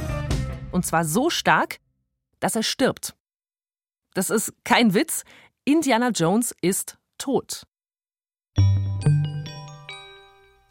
Und 0.73 0.85
zwar 0.85 1.05
so 1.05 1.31
stark, 1.31 1.79
dass 2.41 2.57
er 2.57 2.65
stirbt. 2.65 3.15
Das 4.15 4.29
ist 4.31 4.53
kein 4.65 4.93
Witz. 4.93 5.23
Indiana 5.65 6.11
Jones 6.11 6.55
ist 6.63 6.99
tot. 7.19 7.65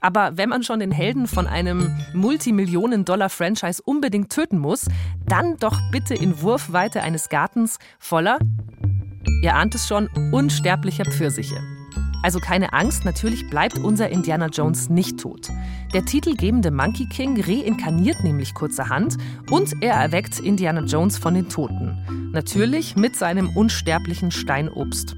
Aber 0.02 0.38
wenn 0.38 0.49
man 0.49 0.63
schon 0.63 0.80
den 0.80 0.91
Helden 0.91 1.28
von 1.28 1.45
einem 1.45 1.95
Multimillionen-Dollar-Franchise 2.13 3.82
unbedingt 3.84 4.32
töten 4.32 4.58
muss, 4.58 4.88
dann 5.28 5.58
doch 5.58 5.78
bitte 5.91 6.13
in 6.13 6.41
Wurfweite 6.41 7.02
eines 7.04 7.30
Gartens 7.30 7.80
voller, 7.99 8.39
ihr 9.43 9.56
ahnt 9.56 9.75
es 9.75 9.88
schon, 9.88 10.10
unsterblicher 10.32 11.06
Pfirsiche. 11.06 11.79
Also 12.21 12.39
keine 12.39 12.73
Angst, 12.73 13.05
natürlich 13.05 13.49
bleibt 13.49 13.77
unser 13.77 14.10
Indiana 14.10 14.47
Jones 14.47 14.89
nicht 14.89 15.19
tot. 15.19 15.49
Der 15.93 16.03
titelgebende 16.03 16.69
Monkey 16.69 17.08
King 17.08 17.41
reinkarniert 17.41 18.23
nämlich 18.23 18.53
kurzerhand 18.53 19.17
und 19.49 19.82
er 19.82 19.93
erweckt 19.93 20.39
Indiana 20.39 20.82
Jones 20.82 21.17
von 21.17 21.34
den 21.34 21.47
Toten. 21.47 22.29
Natürlich 22.34 22.95
mit 22.95 23.15
seinem 23.15 23.49
unsterblichen 23.55 24.32
Steinobst. 24.32 25.15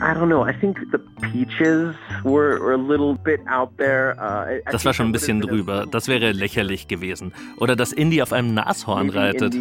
I 0.00 0.14
don't 0.14 0.28
know. 0.28 0.46
I 0.46 0.52
think 0.52 0.78
the 0.92 0.98
peaches 1.20 1.94
were, 2.22 2.60
were 2.60 2.74
a 2.74 2.76
little 2.76 3.16
bit 3.16 3.40
out 3.48 3.76
there. 3.78 4.14
Uh, 4.16 4.70
das 4.70 4.84
war 4.84 4.94
schon 4.94 5.06
ein 5.06 5.12
bisschen 5.12 5.40
drüber. 5.40 5.86
Das 5.90 6.06
wäre 6.06 6.30
lächerlich 6.30 6.86
gewesen. 6.86 7.32
Oder 7.56 7.74
dass 7.74 7.92
Indy 7.92 8.22
auf 8.22 8.32
einem 8.32 8.54
Nashorn 8.54 9.10
reitet. 9.10 9.54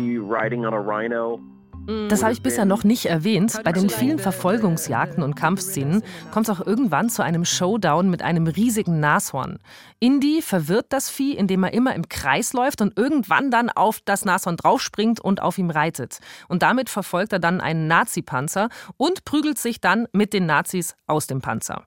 Das 2.09 2.21
habe 2.21 2.33
ich 2.33 2.41
bisher 2.41 2.65
noch 2.65 2.83
nicht 2.83 3.05
erwähnt. 3.05 3.61
Bei 3.63 3.71
den 3.71 3.89
vielen 3.89 4.19
Verfolgungsjagden 4.19 5.23
und 5.23 5.35
Kampfszenen 5.35 6.03
kommt 6.31 6.49
es 6.49 6.53
auch 6.53 6.65
irgendwann 6.65 7.09
zu 7.09 7.23
einem 7.23 7.45
Showdown 7.45 8.09
mit 8.09 8.21
einem 8.21 8.47
riesigen 8.47 8.99
Nashorn. 8.99 9.59
Indy 9.99 10.41
verwirrt 10.41 10.87
das 10.89 11.09
Vieh, 11.09 11.37
indem 11.37 11.63
er 11.63 11.73
immer 11.73 11.95
im 11.95 12.09
Kreis 12.09 12.51
läuft 12.51 12.81
und 12.81 12.97
irgendwann 12.97 13.51
dann 13.51 13.69
auf 13.69 14.01
das 14.03 14.25
Nashorn 14.25 14.57
draufspringt 14.57 15.21
und 15.21 15.41
auf 15.41 15.57
ihm 15.57 15.69
reitet. 15.69 16.19
Und 16.49 16.61
damit 16.61 16.89
verfolgt 16.89 17.31
er 17.31 17.39
dann 17.39 17.61
einen 17.61 17.87
Nazi-Panzer 17.87 18.67
und 18.97 19.23
prügelt 19.23 19.57
sich 19.57 19.79
dann 19.79 20.07
mit 20.11 20.33
den 20.33 20.45
Nazis 20.45 20.95
aus 21.07 21.27
dem 21.27 21.39
Panzer. 21.39 21.85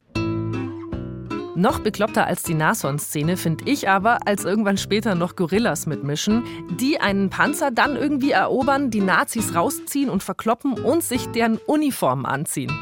Noch 1.60 1.80
bekloppter 1.80 2.26
als 2.26 2.42
die 2.42 2.54
Nashorn-Szene 2.54 3.36
finde 3.36 3.64
ich 3.66 3.86
aber, 3.86 4.26
als 4.26 4.46
irgendwann 4.46 4.78
später 4.78 5.14
noch 5.14 5.36
Gorillas 5.36 5.86
mitmischen, 5.86 6.42
die 6.80 6.98
einen 6.98 7.28
Panzer 7.28 7.70
dann 7.70 7.96
irgendwie 7.96 8.30
erobern, 8.30 8.90
die 8.90 9.02
Nazis 9.02 9.54
rausziehen 9.54 10.08
und 10.08 10.22
verkloppen 10.22 10.72
und 10.72 11.02
sich 11.02 11.26
deren 11.32 11.58
Uniformen 11.58 12.24
anziehen. 12.24 12.72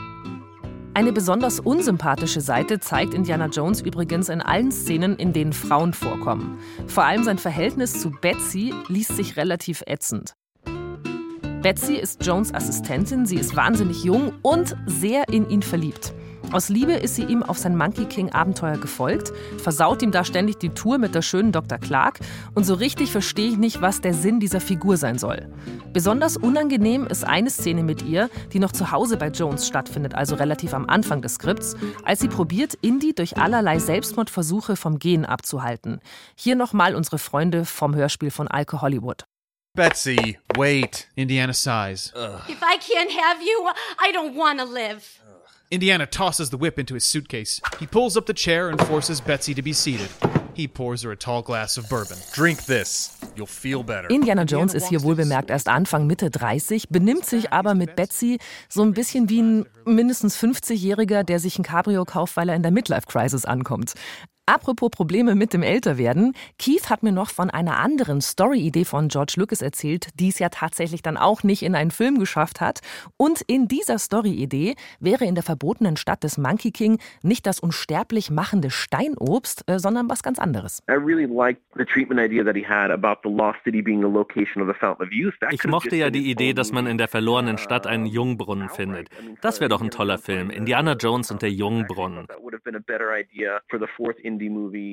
Eine 0.95 1.13
besonders 1.13 1.59
unsympathische 1.59 2.41
Seite 2.41 2.79
zeigt 2.79 3.15
Indiana 3.15 3.47
Jones 3.47 3.81
übrigens 3.81 4.29
in 4.29 4.41
allen 4.41 4.71
Szenen, 4.71 5.17
in 5.17 5.33
denen 5.33 5.53
Frauen 5.53 5.93
vorkommen. 5.93 6.61
Vor 6.87 7.03
allem 7.03 7.25
sein 7.25 7.39
Verhältnis 7.39 8.01
zu 8.01 8.13
Betsy 8.13 8.73
liest 8.87 9.17
sich 9.17 9.37
relativ 9.37 9.83
ätzend. 9.89 10.35
Betsy 11.63 11.97
ist 11.97 12.25
Jones 12.25 12.55
Assistentin, 12.55 13.27
sie 13.27 13.39
ist 13.39 13.57
wahnsinnig 13.57 14.05
jung 14.05 14.35
und 14.43 14.77
sehr 14.87 15.29
in 15.29 15.51
ihn 15.51 15.63
verliebt. 15.63 16.15
Aus 16.51 16.71
Liebe 16.71 16.93
ist 16.93 17.15
sie 17.15 17.25
ihm 17.25 17.43
auf 17.43 17.59
sein 17.59 17.77
Monkey 17.77 18.07
King 18.07 18.33
Abenteuer 18.33 18.79
gefolgt, 18.79 19.33
versaut 19.59 20.03
ihm 20.03 20.13
da 20.13 20.25
ständig 20.25 20.59
die 20.59 20.71
Tour 20.71 20.97
mit 20.97 21.15
der 21.15 21.21
schönen 21.21 21.53
Dr. 21.53 21.77
Clark 21.77 22.21
und 22.55 22.65
so 22.65 22.73
richtig 22.73 23.13
verstehe 23.13 23.51
ich 23.51 23.59
nicht, 23.59 23.83
was 23.83 24.01
der 24.01 24.15
Sinn 24.15 24.41
dieser 24.41 24.61
Figur 24.61 24.97
sein 24.97 25.19
soll. 25.19 25.47
Besonders 25.93 26.39
unangenehm 26.39 27.07
ist 27.07 27.25
eine 27.25 27.51
Szene 27.51 27.83
mit 27.83 28.03
ihr, 28.03 28.31
die 28.53 28.61
noch 28.61 28.73
zu 28.73 28.91
Hause 28.91 29.19
bei 29.19 29.29
Jones 29.29 29.67
stattfindet, 29.67 30.15
also 30.15 30.37
relativ 30.37 30.73
am 30.73 30.87
Anfang 30.87 31.21
des 31.21 31.35
Skripts, 31.35 31.77
als 32.03 32.21
sie 32.21 32.29
probiert, 32.29 32.75
Indy 32.81 33.15
durch 33.15 33.37
allerlei 33.37 33.79
Selbstmordversuche 33.79 34.77
vom 34.77 34.99
Gehen 34.99 35.27
abzuhalten. 35.27 36.01
Hier 36.35 36.57
nochmal 36.57 36.95
unsere 36.95 37.19
Freunde 37.19 37.67
vom 37.67 37.95
Hörspiel 37.95 38.31
von 38.31 38.49
Alke 38.49 38.81
Hollywood. 38.81 39.27
Betsy, 39.75 40.39
wait. 40.57 41.09
Indiana 41.15 41.53
sighs. 41.53 42.13
If 42.49 42.61
I 42.63 42.79
can't 42.79 43.11
have 43.11 43.41
you, 43.43 43.69
I 44.01 44.13
don't 44.13 44.35
want 44.35 44.59
to 44.61 44.65
live. 44.65 45.03
Indiana 45.71 46.07
tosses 46.07 46.49
the 46.49 46.57
whip 46.57 46.79
into 46.79 46.95
his 46.95 47.05
suitcase. 47.05 47.61
He 47.79 47.87
pulls 47.87 48.17
up 48.17 48.25
the 48.25 48.33
chair 48.33 48.71
and 48.71 48.81
forces 48.87 49.21
Betsy 49.21 49.53
to 49.53 49.61
be 49.61 49.75
seated. 49.75 50.09
He 50.55 50.67
pours 50.67 51.03
her 51.03 51.13
a 51.13 51.17
tall 51.17 51.43
glass 51.43 51.77
of 51.77 51.91
bourbon. 51.91 52.17
Drink 52.33 52.65
this. 52.65 53.15
You'll 53.37 53.47
feel 53.47 53.83
better. 53.83 54.09
Indiana 54.09 54.45
Jones 54.45 54.73
ist 54.73 54.89
hier 54.89 55.03
wohlbemerkt 55.03 55.51
erst 55.51 55.69
Anfang 55.69 56.07
Mitte 56.07 56.31
30, 56.31 56.89
benimmt 56.89 57.27
sich 57.27 57.53
aber 57.53 57.75
mit 57.75 57.97
Betsy 57.97 58.39
so 58.71 58.83
ein 58.83 58.95
bisschen 58.95 59.29
wie 59.29 59.43
ein 59.43 59.67
mindestens 59.85 60.39
50-Jähriger, 60.39 61.23
der 61.23 61.39
sich 61.39 61.59
ein 61.59 61.65
Cabrio 61.65 62.07
kauft, 62.07 62.39
weil 62.39 62.49
er 62.49 62.57
in 62.57 62.63
der 62.63 62.73
Midlife-Crisis 62.73 63.45
ankommt. 63.45 63.93
Apropos 64.49 64.89
Probleme 64.89 65.35
mit 65.35 65.53
dem 65.53 65.63
Älterwerden. 65.63 66.33
Keith 66.59 66.89
hat 66.89 67.03
mir 67.03 67.13
noch 67.13 67.29
von 67.29 67.51
einer 67.51 67.77
anderen 67.77 68.23
Story-Idee 68.23 68.87
von 68.87 69.09
George 69.09 69.35
Lucas 69.37 69.61
erzählt, 69.61 70.09
die 70.19 70.29
es 70.29 70.39
ja 70.39 70.49
tatsächlich 70.49 71.03
dann 71.03 71.19
auch 71.19 71.43
nicht 71.43 71.63
in 71.63 71.75
einen 71.75 71.91
Film 71.91 72.19
geschafft 72.19 72.63
hat. 72.63 72.81
Und 73.19 73.43
in 73.43 73.69
dieser 73.69 73.99
Story-Idee 73.99 74.75
wäre 75.01 75.27
in 75.27 75.35
der 75.35 75.45
verbotenen 75.45 75.99
Stadt 75.99 76.25
des 76.25 76.39
Monkey 76.39 76.71
King 76.71 76.99
nicht 77.21 77.45
das 77.45 77.61
unsterblich 77.61 78.31
machende 78.31 78.71
Steinobst, 78.71 79.69
äh, 79.69 79.79
sondern 79.79 80.09
was 80.09 80.23
ganz 80.23 80.39
anderes. 80.39 80.83
Ich 85.51 85.65
mochte 85.67 85.95
ja 85.95 86.09
die 86.09 86.31
Idee, 86.31 86.55
dass 86.55 86.73
man 86.73 86.87
in 86.87 86.97
der 86.97 87.09
verlorenen 87.09 87.59
Stadt 87.59 87.87
einen 87.87 88.07
Jungbrunnen 88.07 88.71
findet. 88.71 89.11
Das 89.43 89.61
wäre 89.61 89.69
doch 89.69 89.83
ein 89.83 89.91
toller 89.91 90.17
Film. 90.17 90.49
Indiana 90.49 90.95
Jones 90.95 91.31
und 91.31 91.43
der 91.43 91.51
Jungbrunnen. 91.51 92.27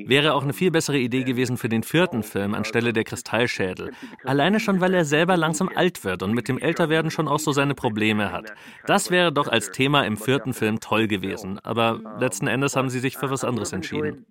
Wäre 0.07 0.33
auch 0.33 0.43
eine 0.43 0.53
viel 0.53 0.71
bessere 0.71 0.97
Idee 0.97 1.23
gewesen 1.23 1.57
für 1.57 1.69
den 1.69 1.83
vierten 1.83 2.23
Film 2.23 2.53
anstelle 2.53 2.93
der 2.93 3.03
Kristallschädel. 3.03 3.91
Alleine 4.23 4.59
schon, 4.59 4.81
weil 4.81 4.93
er 4.93 5.05
selber 5.05 5.37
langsam 5.37 5.69
alt 5.73 6.03
wird 6.03 6.23
und 6.23 6.33
mit 6.33 6.47
dem 6.47 6.57
Älterwerden 6.57 7.11
schon 7.11 7.27
auch 7.27 7.39
so 7.39 7.51
seine 7.51 7.75
Probleme 7.75 8.31
hat. 8.31 8.53
Das 8.85 9.11
wäre 9.11 9.31
doch 9.31 9.47
als 9.47 9.71
Thema 9.71 10.05
im 10.05 10.17
vierten 10.17 10.53
Film 10.53 10.79
toll 10.79 11.07
gewesen. 11.07 11.59
Aber 11.63 11.99
letzten 12.19 12.47
Endes 12.47 12.75
haben 12.75 12.89
sie 12.89 12.99
sich 12.99 13.17
für 13.17 13.29
was 13.29 13.43
anderes 13.43 13.73
entschieden. 13.73 14.25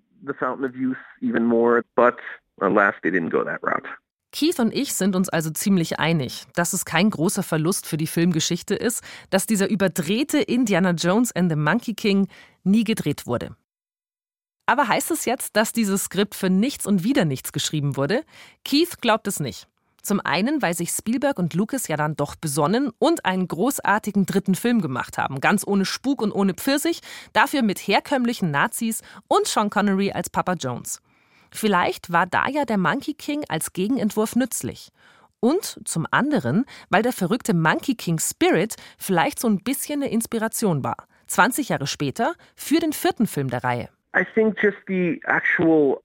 Keith 4.35 4.59
und 4.59 4.75
ich 4.75 4.95
sind 4.95 5.15
uns 5.15 5.29
also 5.29 5.51
ziemlich 5.51 6.01
einig, 6.01 6.43
dass 6.55 6.73
es 6.73 6.85
kein 6.85 7.09
großer 7.09 7.45
Verlust 7.45 7.87
für 7.87 7.97
die 7.97 8.09
Filmgeschichte 8.09 8.75
ist, 8.75 9.05
dass 9.31 9.47
dieser 9.47 9.71
überdrehte 9.71 10.39
Indiana 10.39 10.91
Jones 10.91 11.31
and 11.31 11.49
the 11.49 11.57
Monkey 11.57 11.95
King 11.95 12.27
nie 12.65 12.83
gedreht 12.83 13.29
wurde. 13.29 13.55
Aber 14.67 14.89
heißt 14.89 15.13
es 15.13 15.25
jetzt, 15.25 15.55
dass 15.55 15.73
dieses 15.73 16.07
Skript 16.07 16.35
für 16.35 16.51
nichts 16.51 16.85
und 16.85 17.05
wieder 17.05 17.25
nichts 17.25 17.53
geschrieben 17.53 17.97
wurde? 17.97 18.25
Keith 18.65 19.01
glaubt 19.01 19.29
es 19.29 19.39
nicht. 19.39 19.69
Zum 20.03 20.19
einen, 20.21 20.61
weil 20.63 20.75
sich 20.75 20.91
Spielberg 20.91 21.39
und 21.39 21.55
Lucas 21.55 21.87
ja 21.87 21.97
dann 21.97 22.17
doch 22.17 22.35
besonnen 22.35 22.91
und 22.99 23.25
einen 23.25 23.47
großartigen 23.47 24.27
dritten 24.27 24.57
Film 24.57 24.81
gemacht 24.81 25.17
haben. 25.17 25.41
Ganz 25.41 25.65
ohne 25.65 25.85
Spuk 25.85 26.21
und 26.21 26.33
ohne 26.33 26.55
Pfirsich, 26.55 27.03
dafür 27.35 27.63
mit 27.63 27.79
herkömmlichen 27.79 28.51
Nazis 28.51 29.03
und 29.29 29.47
Sean 29.47 29.71
Connery 29.71 30.11
als 30.11 30.29
Papa 30.29 30.55
Jones. 30.55 31.01
Vielleicht 31.55 32.13
war 32.13 32.27
da 32.27 32.49
ja 32.49 32.65
der 32.65 32.79
Monkey 32.79 33.15
King 33.15 33.45
als 33.49 33.73
Gegenentwurf 33.73 34.35
nützlich. 34.35 34.91
Und 35.39 35.81
zum 35.85 36.05
anderen, 36.11 36.65
weil 36.91 37.03
der 37.03 37.13
verrückte 37.13 37.55
Monkey 37.55 37.95
King 37.95 38.19
Spirit 38.19 38.75
vielleicht 38.99 39.39
so 39.39 39.47
ein 39.47 39.59
bisschen 39.59 40.03
eine 40.03 40.11
Inspiration 40.11 40.83
war. 40.83 40.97
20 41.29 41.69
Jahre 41.69 41.87
später 41.87 42.35
für 42.57 42.81
den 42.81 42.93
vierten 42.93 43.29
Film 43.29 43.51
der 43.51 43.63
Reihe. 43.63 43.89
I 44.17 44.25
think 44.35 44.61
just 44.61 44.79
the 44.89 45.21
actual 45.27 46.01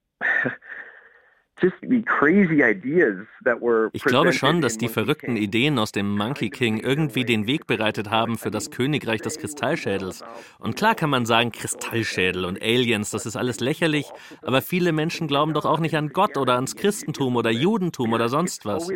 Ich 3.93 4.03
glaube 4.03 4.33
schon, 4.33 4.61
dass 4.61 4.77
die 4.77 4.87
verrückten 4.87 5.35
Ideen 5.35 5.79
aus 5.79 5.91
dem 5.91 6.15
Monkey 6.15 6.49
King 6.49 6.79
irgendwie 6.79 7.25
den 7.25 7.47
Weg 7.47 7.67
bereitet 7.67 8.09
haben 8.09 8.37
für 8.37 8.51
das 8.51 8.71
Königreich 8.71 9.21
des 9.21 9.37
Kristallschädels. 9.37 10.23
Und 10.59 10.75
klar 10.75 10.95
kann 10.95 11.09
man 11.09 11.25
sagen, 11.25 11.51
Kristallschädel 11.51 12.45
und 12.45 12.61
Aliens, 12.61 13.11
das 13.11 13.25
ist 13.25 13.35
alles 13.35 13.59
lächerlich, 13.59 14.11
aber 14.41 14.61
viele 14.61 14.91
Menschen 14.91 15.27
glauben 15.27 15.53
doch 15.53 15.65
auch 15.65 15.79
nicht 15.79 15.95
an 15.95 16.09
Gott 16.09 16.37
oder 16.37 16.55
ans 16.55 16.75
Christentum 16.75 17.35
oder 17.35 17.51
Judentum 17.51 18.13
oder 18.13 18.29
sonst 18.29 18.65
was. 18.65 18.89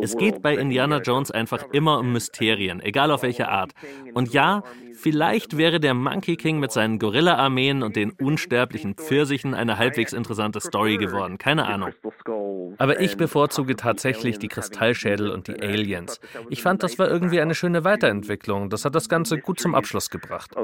Es 0.00 0.16
geht 0.16 0.42
bei 0.42 0.54
Indiana 0.54 0.98
Jones 1.00 1.30
einfach 1.30 1.64
immer 1.72 1.98
um 1.98 2.12
Mysterien, 2.12 2.80
egal 2.80 3.10
auf 3.10 3.22
welche 3.22 3.48
Art. 3.48 3.72
Und 4.14 4.32
ja, 4.32 4.62
vielleicht 5.02 5.58
wäre 5.58 5.80
der 5.80 5.94
Monkey 5.94 6.36
King 6.36 6.60
mit 6.60 6.72
seinen 6.72 6.98
Gorilla-Armeen 6.98 7.82
und 7.82 7.96
den 7.96 8.12
unsterblichen 8.12 8.94
Pfirsichen 8.94 9.54
eine 9.54 9.78
halbwegs 9.78 10.12
interessante 10.12 10.60
Story 10.60 10.96
geworden, 10.96 11.38
keine 11.38 11.66
Ahnung. 11.66 11.90
Aber 12.78 13.00
ich 13.00 13.16
bevorzuge 13.16 13.76
tatsächlich 13.76 14.38
die 14.38 14.48
Kristallschädel 14.48 15.30
und 15.30 15.48
die 15.48 15.60
Aliens. 15.60 16.20
Ich 16.48 16.62
fand, 16.62 16.82
das 16.82 16.98
war 16.98 17.10
irgendwie 17.10 17.40
eine 17.40 17.54
schöne 17.54 17.84
Weiterentwicklung. 17.84 18.70
Das 18.70 18.84
hat 18.84 18.94
das 18.94 19.08
Ganze 19.08 19.38
gut 19.38 19.60
zum 19.60 19.74
Abschluss 19.74 20.08
gebracht. 20.10 20.54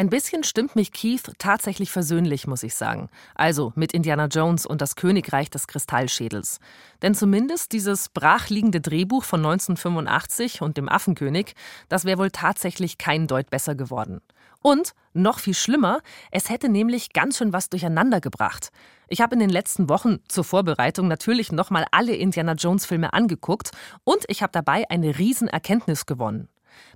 Ein 0.00 0.08
bisschen 0.08 0.44
stimmt 0.44 0.76
mich 0.76 0.92
Keith 0.92 1.30
tatsächlich 1.36 1.90
versöhnlich, 1.90 2.46
muss 2.46 2.62
ich 2.62 2.74
sagen. 2.74 3.10
Also 3.34 3.74
mit 3.76 3.92
Indiana 3.92 4.28
Jones 4.28 4.64
und 4.64 4.80
das 4.80 4.96
Königreich 4.96 5.50
des 5.50 5.66
Kristallschädels. 5.66 6.58
Denn 7.02 7.14
zumindest 7.14 7.72
dieses 7.72 8.08
brachliegende 8.08 8.80
Drehbuch 8.80 9.24
von 9.24 9.40
1985 9.40 10.62
und 10.62 10.78
dem 10.78 10.88
Affenkönig, 10.88 11.54
das 11.90 12.06
wäre 12.06 12.16
wohl 12.16 12.30
tatsächlich 12.30 12.96
kein 12.96 13.26
Deut 13.26 13.50
besser 13.50 13.74
geworden. 13.74 14.22
Und, 14.62 14.94
noch 15.12 15.38
viel 15.38 15.52
schlimmer, 15.52 16.00
es 16.30 16.48
hätte 16.48 16.70
nämlich 16.70 17.12
ganz 17.12 17.36
schön 17.36 17.52
was 17.52 17.68
durcheinander 17.68 18.22
gebracht. 18.22 18.70
Ich 19.08 19.20
habe 19.20 19.34
in 19.34 19.40
den 19.40 19.50
letzten 19.50 19.90
Wochen 19.90 20.20
zur 20.28 20.44
Vorbereitung 20.44 21.08
natürlich 21.08 21.52
nochmal 21.52 21.84
alle 21.90 22.16
Indiana 22.16 22.54
Jones 22.54 22.86
Filme 22.86 23.12
angeguckt 23.12 23.72
und 24.04 24.24
ich 24.28 24.42
habe 24.42 24.52
dabei 24.52 24.88
eine 24.88 25.18
Riesenerkenntnis 25.18 26.06
gewonnen. 26.06 26.48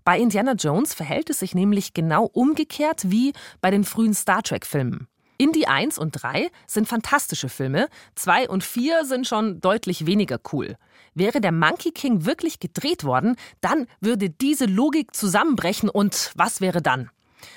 Bei 0.04 0.18
Indiana 0.18 0.52
Jones 0.52 0.94
verhält 0.94 1.30
es 1.30 1.40
sich 1.40 1.54
nämlich 1.54 1.94
genau 1.94 2.24
umgekehrt 2.26 3.10
wie 3.10 3.32
bei 3.60 3.70
den 3.70 3.84
frühen 3.84 4.14
Star 4.14 4.42
Trek-Filmen. 4.42 5.08
Indie 5.36 5.66
1 5.66 5.98
und 5.98 6.12
3 6.12 6.50
sind 6.66 6.86
fantastische 6.86 7.48
Filme, 7.48 7.88
2 8.14 8.48
und 8.48 8.62
4 8.62 9.04
sind 9.04 9.26
schon 9.26 9.60
deutlich 9.60 10.06
weniger 10.06 10.38
cool. 10.52 10.76
Wäre 11.14 11.40
der 11.40 11.52
Monkey 11.52 11.90
King 11.90 12.24
wirklich 12.24 12.60
gedreht 12.60 13.04
worden, 13.04 13.36
dann 13.60 13.86
würde 14.00 14.30
diese 14.30 14.66
Logik 14.66 15.14
zusammenbrechen 15.14 15.88
und 15.88 16.32
was 16.36 16.60
wäre 16.60 16.82
dann? 16.82 17.10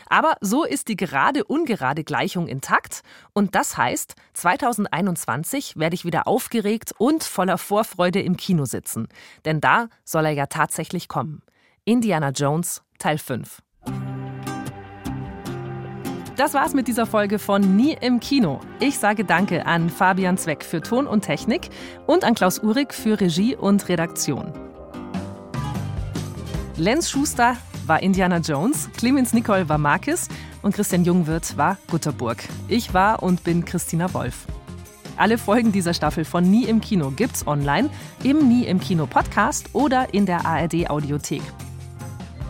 Aber 0.09 0.35
so 0.41 0.63
ist 0.63 0.87
die 0.87 0.95
gerade-ungerade 0.95 2.03
Gleichung 2.03 2.47
intakt 2.47 3.03
und 3.33 3.55
das 3.55 3.77
heißt, 3.77 4.15
2021 4.33 5.77
werde 5.77 5.95
ich 5.95 6.05
wieder 6.05 6.27
aufgeregt 6.27 6.93
und 6.97 7.23
voller 7.23 7.57
Vorfreude 7.57 8.21
im 8.21 8.37
Kino 8.37 8.65
sitzen. 8.65 9.07
Denn 9.45 9.61
da 9.61 9.87
soll 10.03 10.25
er 10.25 10.31
ja 10.31 10.47
tatsächlich 10.47 11.07
kommen. 11.07 11.41
Indiana 11.87 12.31
Jones 12.31 12.81
Teil 12.99 13.17
5. 13.17 13.61
Das 16.35 16.53
war's 16.53 16.73
mit 16.73 16.89
dieser 16.89 17.05
Folge 17.05 17.39
von 17.39 17.77
Nie 17.77 17.95
im 18.01 18.19
Kino. 18.19 18.59
Ich 18.81 18.99
sage 18.99 19.23
Danke 19.23 19.65
an 19.65 19.89
Fabian 19.89 20.37
Zweck 20.37 20.65
für 20.65 20.81
Ton 20.81 21.07
und 21.07 21.21
Technik 21.21 21.69
und 22.05 22.25
an 22.25 22.35
Klaus 22.35 22.61
Uhrig 22.61 22.93
für 22.93 23.21
Regie 23.21 23.55
und 23.55 23.87
Redaktion. 23.87 24.51
Lenz 26.75 27.09
Schuster 27.09 27.55
war 27.85 28.03
Indiana 28.03 28.39
Jones, 28.39 28.89
Clemens 28.97 29.31
Nicol 29.31 29.69
war 29.69 29.77
Marcus 29.77 30.27
und 30.63 30.75
Christian 30.75 31.05
Jungwirth 31.05 31.55
war 31.55 31.77
Gutterburg. 31.89 32.43
Ich 32.67 32.93
war 32.93 33.23
und 33.23 33.45
bin 33.45 33.63
Christina 33.63 34.13
Wolf. 34.13 34.45
Alle 35.15 35.37
Folgen 35.37 35.71
dieser 35.71 35.93
Staffel 35.93 36.25
von 36.25 36.43
Nie 36.43 36.65
im 36.65 36.81
Kino 36.81 37.11
gibt's 37.11 37.47
online, 37.47 37.89
im 38.25 38.49
Nie 38.49 38.65
im 38.65 38.81
Kino 38.81 39.05
Podcast 39.05 39.69
oder 39.71 40.13
in 40.13 40.25
der 40.25 40.45
ARD 40.45 40.89
Audiothek. 40.89 41.41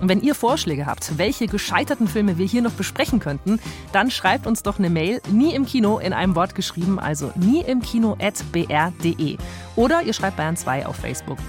Und 0.01 0.09
wenn 0.09 0.21
ihr 0.21 0.35
Vorschläge 0.35 0.85
habt, 0.85 1.17
welche 1.17 1.47
gescheiterten 1.47 2.07
Filme 2.07 2.37
wir 2.37 2.45
hier 2.45 2.61
noch 2.61 2.71
besprechen 2.71 3.19
könnten, 3.19 3.59
dann 3.91 4.11
schreibt 4.11 4.47
uns 4.47 4.63
doch 4.63 4.79
eine 4.79 4.89
Mail, 4.89 5.21
nie 5.31 5.53
im 5.53 5.65
Kino 5.65 5.99
in 5.99 6.13
einem 6.13 6.35
Wort 6.35 6.55
geschrieben, 6.55 6.99
also 6.99 7.31
nie 7.35 7.61
im 7.61 7.81
Kino 7.81 8.17
at 8.21 8.43
br.de. 8.51 9.37
Oder 9.75 10.03
ihr 10.03 10.13
schreibt 10.13 10.37
Bayern 10.37 10.57
2 10.57 10.85
auf 10.85 10.97
Facebook. 10.97 11.39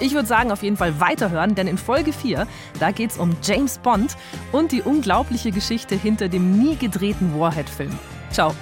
Ich 0.00 0.14
würde 0.14 0.28
sagen, 0.28 0.52
auf 0.52 0.62
jeden 0.62 0.76
Fall 0.76 1.00
weiterhören, 1.00 1.54
denn 1.54 1.66
in 1.66 1.78
Folge 1.78 2.12
4, 2.12 2.46
da 2.78 2.90
geht 2.92 3.10
es 3.10 3.18
um 3.18 3.36
James 3.42 3.78
Bond 3.78 4.16
und 4.52 4.70
die 4.70 4.82
unglaubliche 4.82 5.50
Geschichte 5.50 5.96
hinter 5.96 6.28
dem 6.28 6.58
nie 6.58 6.76
gedrehten 6.76 7.38
Warhead-Film. 7.38 7.90
Ciao. 8.30 8.54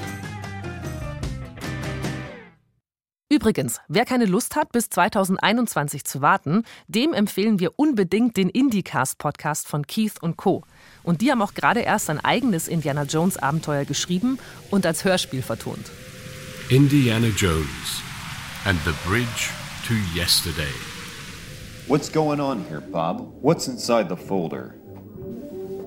Übrigens, 3.37 3.83
wer 3.87 4.07
keine 4.07 4.25
Lust 4.25 4.57
hat, 4.57 4.73
bis 4.73 4.89
2021 4.89 6.05
zu 6.05 6.23
warten, 6.23 6.63
dem 6.89 7.13
empfehlen 7.13 7.61
wir 7.61 7.79
unbedingt 7.79 8.39
den 8.39 8.49
IndieCast-Podcast 8.49 9.69
von 9.69 9.87
Keith 9.87 10.15
und 10.23 10.39
Co. 10.39 10.63
Und 11.03 11.21
die 11.21 11.31
haben 11.31 11.43
auch 11.43 11.53
gerade 11.53 11.81
erst 11.81 12.09
ein 12.09 12.19
eigenes 12.19 12.67
Indiana 12.67 13.03
Jones-Abenteuer 13.03 13.85
geschrieben 13.85 14.39
und 14.71 14.87
als 14.87 15.05
Hörspiel 15.05 15.43
vertont. 15.43 15.91
Indiana 16.71 17.27
Jones 17.37 18.01
and 18.65 18.81
the 18.87 18.95
Bridge 19.07 19.51
to 19.87 19.93
Yesterday. 20.19 20.73
What's 21.89 22.11
going 22.11 22.41
on 22.41 22.65
here, 22.71 22.81
Bob? 22.81 23.35
What's 23.43 23.69
inside 23.69 24.09
the 24.09 24.17
folder? 24.17 24.77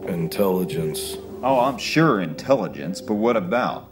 Intelligence. 0.07 1.17
Oh, 1.41 1.59
I'm 1.61 1.79
sure 1.79 2.21
intelligence, 2.21 3.01
but 3.01 3.15
what 3.15 3.35
about? 3.35 3.87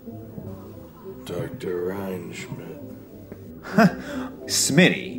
Dr. 1.26 1.88
Reinschmidt. 1.88 2.67
Smitty? 4.48 5.18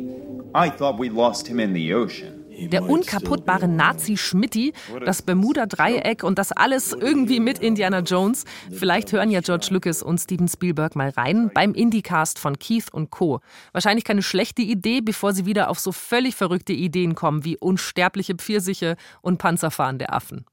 I 0.55 0.69
thought 0.69 0.99
we 0.99 1.09
lost 1.09 1.47
him 1.47 1.59
in 1.59 1.73
the 1.73 1.93
ocean. 1.93 2.39
Der 2.67 2.83
unkaputtbare 2.83 3.67
Nazi 3.67 4.17
Schmitti, 4.17 4.73
das 5.05 5.21
Bermuda-Dreieck 5.21 6.23
und 6.23 6.37
das 6.37 6.51
alles 6.51 6.91
irgendwie 6.91 7.39
mit 7.39 7.59
Indiana 7.59 7.99
Jones. 7.99 8.43
Vielleicht 8.69 9.13
hören 9.13 9.31
ja 9.31 9.39
George 9.39 9.67
Lucas 9.69 10.03
und 10.03 10.19
Steven 10.19 10.49
Spielberg 10.49 10.95
mal 10.95 11.09
rein 11.09 11.51
beim 11.53 11.73
Indycast 11.73 12.37
von 12.37 12.59
Keith 12.59 12.91
und 12.91 13.11
Co. 13.11 13.39
Wahrscheinlich 13.71 14.03
keine 14.03 14.23
schlechte 14.23 14.61
Idee, 14.61 14.99
bevor 14.99 15.31
sie 15.31 15.45
wieder 15.45 15.69
auf 15.69 15.79
so 15.79 15.93
völlig 15.93 16.35
verrückte 16.35 16.73
Ideen 16.73 17.15
kommen 17.15 17.45
wie 17.45 17.57
unsterbliche 17.57 18.35
Pfirsiche 18.35 18.97
und 19.21 19.37
panzerfahrende 19.37 20.09
Affen. 20.09 20.45